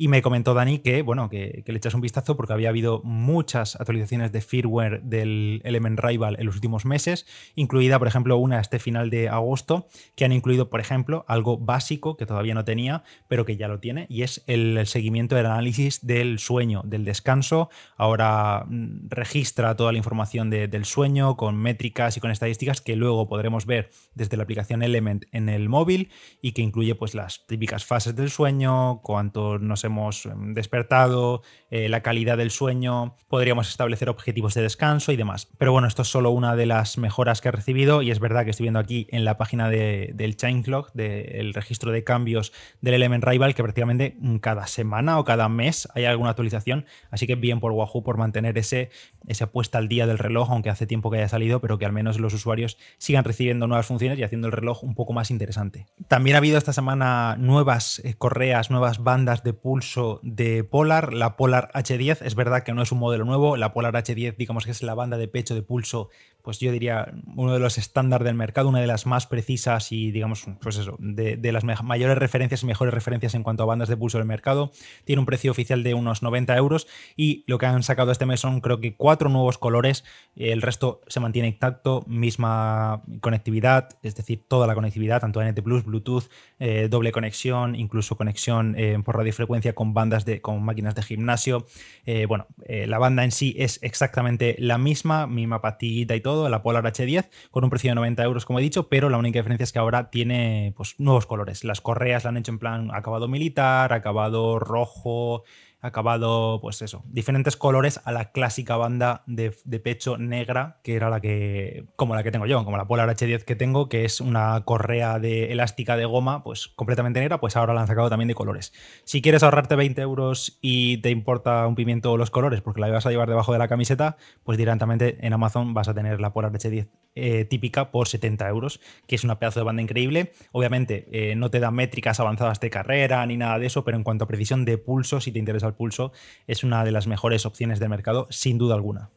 y 0.01 0.09
me 0.09 0.23
comentó 0.23 0.55
Dani 0.55 0.79
que, 0.79 1.03
bueno, 1.03 1.29
que, 1.29 1.63
le 1.67 1.77
echas 1.77 1.93
un 1.93 2.01
vistazo 2.01 2.35
porque 2.35 2.55
había 2.55 2.71
habido 2.71 3.03
muchas 3.05 3.77
actualizaciones 3.77 4.33
de 4.33 4.41
firmware 4.41 5.03
del 5.03 5.61
Element 5.63 6.01
Rival 6.01 6.37
en 6.39 6.47
los 6.47 6.55
últimos 6.55 6.87
meses, 6.87 7.27
incluida, 7.55 7.99
por 7.99 8.09
ejemplo, 8.09 8.39
una 8.39 8.61
este 8.61 8.79
final 8.79 9.11
de 9.11 9.29
agosto, 9.29 9.89
que 10.17 10.25
han 10.25 10.33
incluido, 10.33 10.71
por 10.71 10.81
ejemplo, 10.81 11.27
algo 11.29 11.59
básico 11.59 12.17
que 12.17 12.25
todavía 12.25 12.55
no 12.55 12.65
tenía, 12.65 13.03
pero 13.29 13.45
que 13.45 13.59
ya 13.59 13.69
lo 13.69 13.79
tiene, 13.79 14.07
y 14.09 14.23
es 14.23 14.43
el, 14.47 14.87
seguimiento 14.87 15.35
del 15.35 15.45
análisis 15.45 16.07
del 16.07 16.39
sueño, 16.39 16.81
del 16.87 17.05
descanso. 17.05 17.69
Ahora 17.99 18.65
mm, 18.67 19.11
registra 19.11 19.77
toda 19.77 19.93
la 19.93 19.99
información 19.99 20.40
del 20.49 20.85
sueño 20.85 21.37
con 21.37 21.57
métricas 21.57 22.17
y 22.17 22.21
con 22.21 22.31
estadísticas 22.31 22.81
que 22.81 22.97
luego 22.97 23.29
podremos 23.29 23.67
ver 23.67 23.91
desde 24.15 24.37
la 24.37 24.45
aplicación 24.45 24.83
Element 24.83 25.25
en 25.33 25.49
el 25.49 25.69
móvil 25.69 26.11
y 26.41 26.53
que 26.53 26.63
incluye 26.63 26.95
pues 26.95 27.15
las 27.15 27.47
típicas 27.47 27.85
fases 27.85 28.17
del 28.17 28.31
sueño, 28.31 29.01
cuánto 29.03 29.59
nos 29.59 29.85
hemos 29.85 30.27
em, 30.27 30.55
despertado, 30.55 31.43
eh, 31.71 31.89
la 31.89 32.03
calidad 32.03 32.39
del 32.39 32.51
sueño, 32.51 33.17
podríamos 33.29 33.69
establecer 33.69 34.09
objetivos 34.09 34.55
de 34.55 34.63
descanso 34.63 35.13
y 35.13 35.17
demás. 35.17 35.49
Pero 35.59 35.73
bueno, 35.73 35.89
esto 35.89 36.03
es 36.03 36.09
solo 36.09 36.31
una 36.31 36.57
de 36.57 36.67
las 36.67 36.97
mejoras 36.97 37.41
que 37.41 37.49
he 37.49 37.53
recibido 37.53 38.03
y 38.03 38.11
es 38.11 38.21
verdad 38.21 38.45
que 38.45 38.51
estoy 38.51 38.65
viendo 38.65 38.81
aquí 38.81 39.07
en 39.11 39.25
la 39.25 39.37
página 39.37 39.69
del 39.69 40.37
Chainclock, 40.37 40.93
del 40.93 41.53
registro 41.55 41.93
de 41.93 42.05
cambios 42.05 42.53
del 42.81 42.95
Element 42.95 43.25
Rival, 43.25 43.55
que 43.55 43.63
prácticamente 43.63 44.17
cada 44.41 44.67
semana 44.67 45.19
o 45.19 45.25
cada 45.25 45.49
mes 45.49 45.89
hay 45.95 46.05
alguna 46.05 46.31
actualización, 46.31 46.87
así 47.11 47.27
que 47.27 47.35
bien 47.35 47.61
por 47.61 47.73
Wahoo 47.73 48.03
por 48.03 48.17
mantener 48.17 48.57
ese, 48.59 48.91
esa 49.27 49.51
puesta 49.51 49.79
al 49.79 49.89
día 49.89 50.07
del 50.07 50.19
reloj, 50.19 50.30
aunque 50.37 50.71
hace 50.71 50.87
tiempo 50.87 51.11
que 51.11 51.19
haya 51.19 51.29
salido, 51.29 51.61
pero 51.61 51.79
que 51.79 51.87
al 51.87 51.93
menos 51.93 52.19
los 52.19 52.35
usuarios 52.35 52.79
sigan 52.99 53.25
recibiendo 53.25 53.67
nuevas 53.67 53.87
funciones 53.87 54.19
y 54.19 54.23
haciendo 54.23 54.49
el 54.49 54.53
reloj 54.53 54.85
un 54.85 54.95
poco 54.95 55.13
más 55.13 55.31
interesante. 55.31 55.87
También 56.09 56.37
ha 56.37 56.39
habido 56.39 56.59
esta 56.59 56.73
semana 56.73 57.37
nuevas 57.39 58.01
eh, 58.05 58.15
correas, 58.15 58.71
nuevas 58.71 59.03
bandas 59.03 59.43
de 59.43 59.53
pulso 59.53 60.21
de 60.23 60.65
Polar, 60.65 61.13
la 61.13 61.37
Polar 61.37 61.71
H10. 61.75 62.19
Es 62.23 62.35
verdad 62.35 62.63
que 62.63 62.73
no 62.73 62.83
es 62.83 62.93
un 62.93 62.99
modelo 62.99 63.25
nuevo, 63.25 63.57
la 63.57 63.73
Polar 63.73 63.95
H10 63.95 64.37
digamos 64.37 64.65
que 64.65 64.71
es 64.71 64.83
la 64.83 64.95
banda 64.95 65.17
de 65.17 65.29
pecho 65.29 65.55
de 65.55 65.63
pulso 65.63 66.09
pues 66.43 66.59
yo 66.59 66.73
diría, 66.73 67.13
uno 67.37 67.53
de 67.53 67.61
los 67.61 67.79
estándares 67.79 68.25
del 68.25 68.35
mercado, 68.35 68.69
una 68.69 68.81
de 68.81 68.87
las 68.87 69.07
más 69.07 69.27
precisas 69.27 69.93
y, 69.93 70.11
digamos, 70.11 70.47
pues 70.61 70.77
eso, 70.77 70.97
de, 70.99 71.39
las 71.53 71.65
mayores 71.83 72.19
referencias 72.19 72.63
y 72.63 72.67
mejores 72.67 72.95
referencias 72.95 73.35
en 73.35 73.43
cuanto 73.43 73.63
a 73.63 73.67
bandas 73.67 73.89
de 73.89 73.97
pulso 73.97 74.19
del 74.19 74.27
mercado. 74.27 74.73
Tiene 75.05 75.21
un 75.21 75.27
precio 75.27 75.51
oficial 75.51 75.83
de 75.83 75.95
unos 75.95 76.23
90 76.23 76.57
euros 76.57 76.87
y 77.17 77.45
lo 77.47 77.59
que 77.59 77.67
han 77.67 77.83
sacado 77.83 78.13
este 78.13 78.27
mes 78.27 78.41
son, 78.41 78.61
creo 78.61 78.81
que, 78.81 78.95
cuatro 78.95 79.29
nuevos 79.29 79.59
colores. 79.59 80.05
El 80.37 80.63
resto 80.63 81.01
se 81.07 81.21
mantiene 81.21 81.49
intacto, 81.49 82.05
misma 82.07 83.03
conectividad, 83.21 83.89
es 84.03 84.15
decir, 84.15 84.45
toda 84.47 84.67
la 84.67 84.75
conectividad, 84.75 85.21
tanto 85.21 85.43
NT 85.43 85.63
Plus, 85.63 85.85
Bluetooth, 85.85 86.25
eh, 86.59 86.89
doble 86.91 87.13
conexión, 87.13 87.75
incluso 87.75 88.17
conexión 88.17 88.75
eh, 88.79 88.99
por 89.05 89.17
radiofrecuencia 89.17 89.75
con 89.75 89.95
bandas 89.95 90.25
de, 90.25 90.41
con 90.41 90.63
máquinas 90.63 90.95
de 90.95 91.03
gimnasio. 91.03 91.67
Eh, 92.07 92.27
bueno, 92.27 92.47
la 92.67 92.99
banda 92.99 93.25
en 93.25 93.33
sí 93.33 93.55
es 93.59 93.79
exactamente 93.83 94.57
la 94.59 94.79
misma, 94.79 95.27
misma 95.27 95.61
patita 95.61 96.15
y 96.15 96.21
todo 96.21 96.30
la 96.49 96.63
Polar 96.63 96.85
H10, 96.85 97.29
con 97.51 97.65
un 97.65 97.71
precio 97.71 97.91
de 97.91 97.95
90 97.97 98.23
euros, 98.23 98.45
como 98.45 98.59
he 98.59 98.63
dicho, 98.63 98.89
pero 98.89 99.09
la 99.09 99.19
única 99.19 99.39
diferencia 99.39 99.65
es 99.65 99.73
que 99.73 99.79
ahora 99.79 100.11
tiene 100.11 100.73
pues, 100.77 100.95
nuevos 100.99 101.27
colores. 101.27 101.65
Las 101.65 101.81
correas 101.81 102.25
la 102.25 102.31
han 102.31 102.37
hecho 102.37 102.53
en 102.53 102.59
plan 102.59 102.91
acabado 102.93 103.29
militar, 103.29 103.93
acabado 103.93 104.59
rojo, 104.59 105.45
acabado, 105.81 106.61
pues 106.61 106.83
eso, 106.83 107.03
diferentes 107.07 107.57
colores 107.57 108.01
a 108.05 108.13
la 108.13 108.33
clásica 108.33 108.77
banda 108.77 109.23
de, 109.27 109.51
pecho 109.83 110.19
negra, 110.19 110.81
que 110.83 110.95
era 110.95 111.09
la 111.09 111.21
que, 111.21 111.87
como 111.97 112.15
la 112.15 112.23
que 112.23 112.31
tengo 112.31 112.47
yo, 112.47 112.65
como 112.65 112.77
la 112.77 112.87
Polar 112.87 113.09
H10 113.09 113.45
que 113.45 113.57
tengo, 113.57 113.89
que 113.89 114.05
es 114.05 114.21
una 114.21 114.63
correa 114.65 115.19
de 115.19 115.53
elástica 115.53 115.97
de 115.97 116.05
goma, 116.05 116.45
pues 116.45 116.69
completamente 116.69 117.21
negra, 117.21 117.41
pues 117.41 117.57
ahora 117.57 117.75
la 117.75 117.81
han 117.81 117.87
sacado 117.87 118.11
también 118.11 118.29
de 118.29 118.35
colores. 118.35 118.73
Si 119.05 119.23
quieres 119.23 119.43
ahorrarte 119.43 119.77
20 119.77 120.01
euros 120.03 120.59
y 120.61 120.99
te 120.99 121.11
importa 121.11 121.67
un 121.67 121.75
pimiento 121.75 122.17
los 122.17 122.31
colores, 122.31 122.61
porque 122.61 122.81
la 122.81 122.91
vas 122.91 123.07
a 123.07 123.11
llevar 123.11 123.29
debajo 123.29 123.53
de 123.53 123.59
la 123.59 123.69
camiseta, 123.69 124.17
pues 124.45 124.59
directamente 124.59 125.19
en 125.27 125.33
Amazon 125.33 125.73
vas 125.75 125.89
a 125.89 125.95
tener 125.95 126.21
la 126.21 126.33
Polar 126.33 126.53
H10 126.53 126.89
eh, 127.15 127.45
típica 127.45 127.91
por 127.91 128.09
70 128.09 128.49
euros, 128.49 128.81
que 129.07 129.17
es 129.17 129.25
una 129.25 129.39
pedazo 129.39 129.61
de 129.61 129.65
banda 129.65 129.83
increíble. 129.83 130.33
Obviamente 130.53 131.09
eh, 131.13 131.35
no 131.37 131.51
te 131.51 131.61
da 131.61 131.71
métricas 131.71 132.21
avanzadas 132.21 132.61
de 132.61 132.71
carrera 132.71 133.25
ni 133.27 133.37
nada 133.37 133.59
de 133.59 133.67
eso, 133.67 133.85
pero 133.85 133.97
en 133.97 134.05
cuanto 134.05 134.25
a 134.25 134.29
precisión 134.29 134.65
de 134.65 134.79
pulso, 134.79 135.21
si 135.21 135.33
te 135.33 135.39
interesa 135.39 135.67
el 135.67 135.75
pulso, 135.75 136.13
es 136.47 136.65
una 136.65 136.85
de 136.85 136.93
las 136.93 137.07
mejores 137.07 137.47
opciones 137.47 137.81
del 137.81 137.89
mercado, 137.89 138.27
sin 138.31 138.59
duda 138.59 138.75
alguna. 138.75 139.11